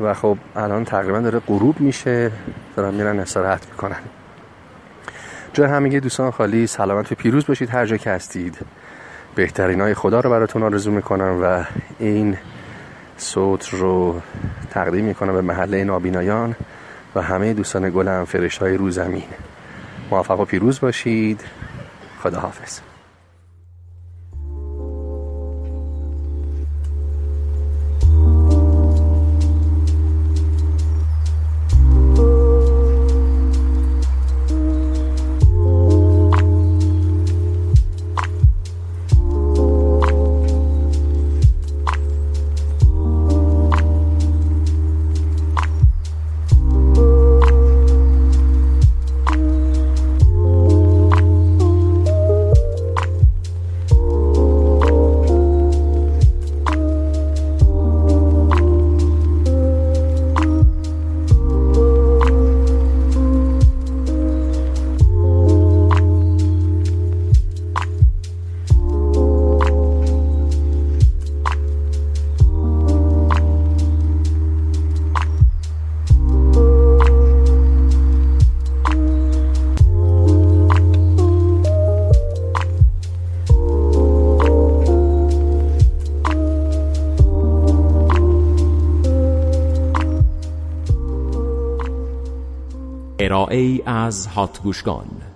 و 0.00 0.14
خب 0.14 0.38
الان 0.56 0.84
تقریبا 0.84 1.18
داره 1.18 1.38
غروب 1.38 1.80
میشه. 1.80 2.30
دارن 2.76 2.94
میرن 2.94 3.18
استراحت 3.18 3.66
می‌کنن. 3.70 3.96
جای 5.52 5.68
همه 5.68 6.00
دوستان 6.00 6.30
خالی 6.30 6.66
سلامت 6.66 7.12
و 7.12 7.14
پیروز 7.14 7.46
باشید 7.46 7.70
هر 7.70 7.86
جا 7.86 7.96
که 7.96 8.10
هستید. 8.10 8.58
بهترین 9.34 9.80
های 9.80 9.94
خدا 9.94 10.20
رو 10.20 10.30
براتون 10.30 10.62
آرزو 10.62 10.90
می‌کنم 10.90 11.38
و 11.42 11.64
این 11.98 12.36
صوت 13.16 13.68
رو 13.68 14.20
تقدیم 14.70 15.04
می‌کنم 15.04 15.32
به 15.32 15.40
محله 15.40 15.84
نابینایان 15.84 16.56
و 17.14 17.22
همه 17.22 17.52
دوستان 17.52 17.90
گلم 17.90 18.24
فرشت 18.24 18.58
های 18.58 18.76
رو 18.76 18.90
زمین 18.90 19.28
موفق 20.10 20.40
و 20.40 20.44
پیروز 20.44 20.80
باشید. 20.80 21.40
خدا 22.22 22.52
ارائه 93.50 93.82
از 93.86 94.26
هاتگوشگان. 94.26 95.29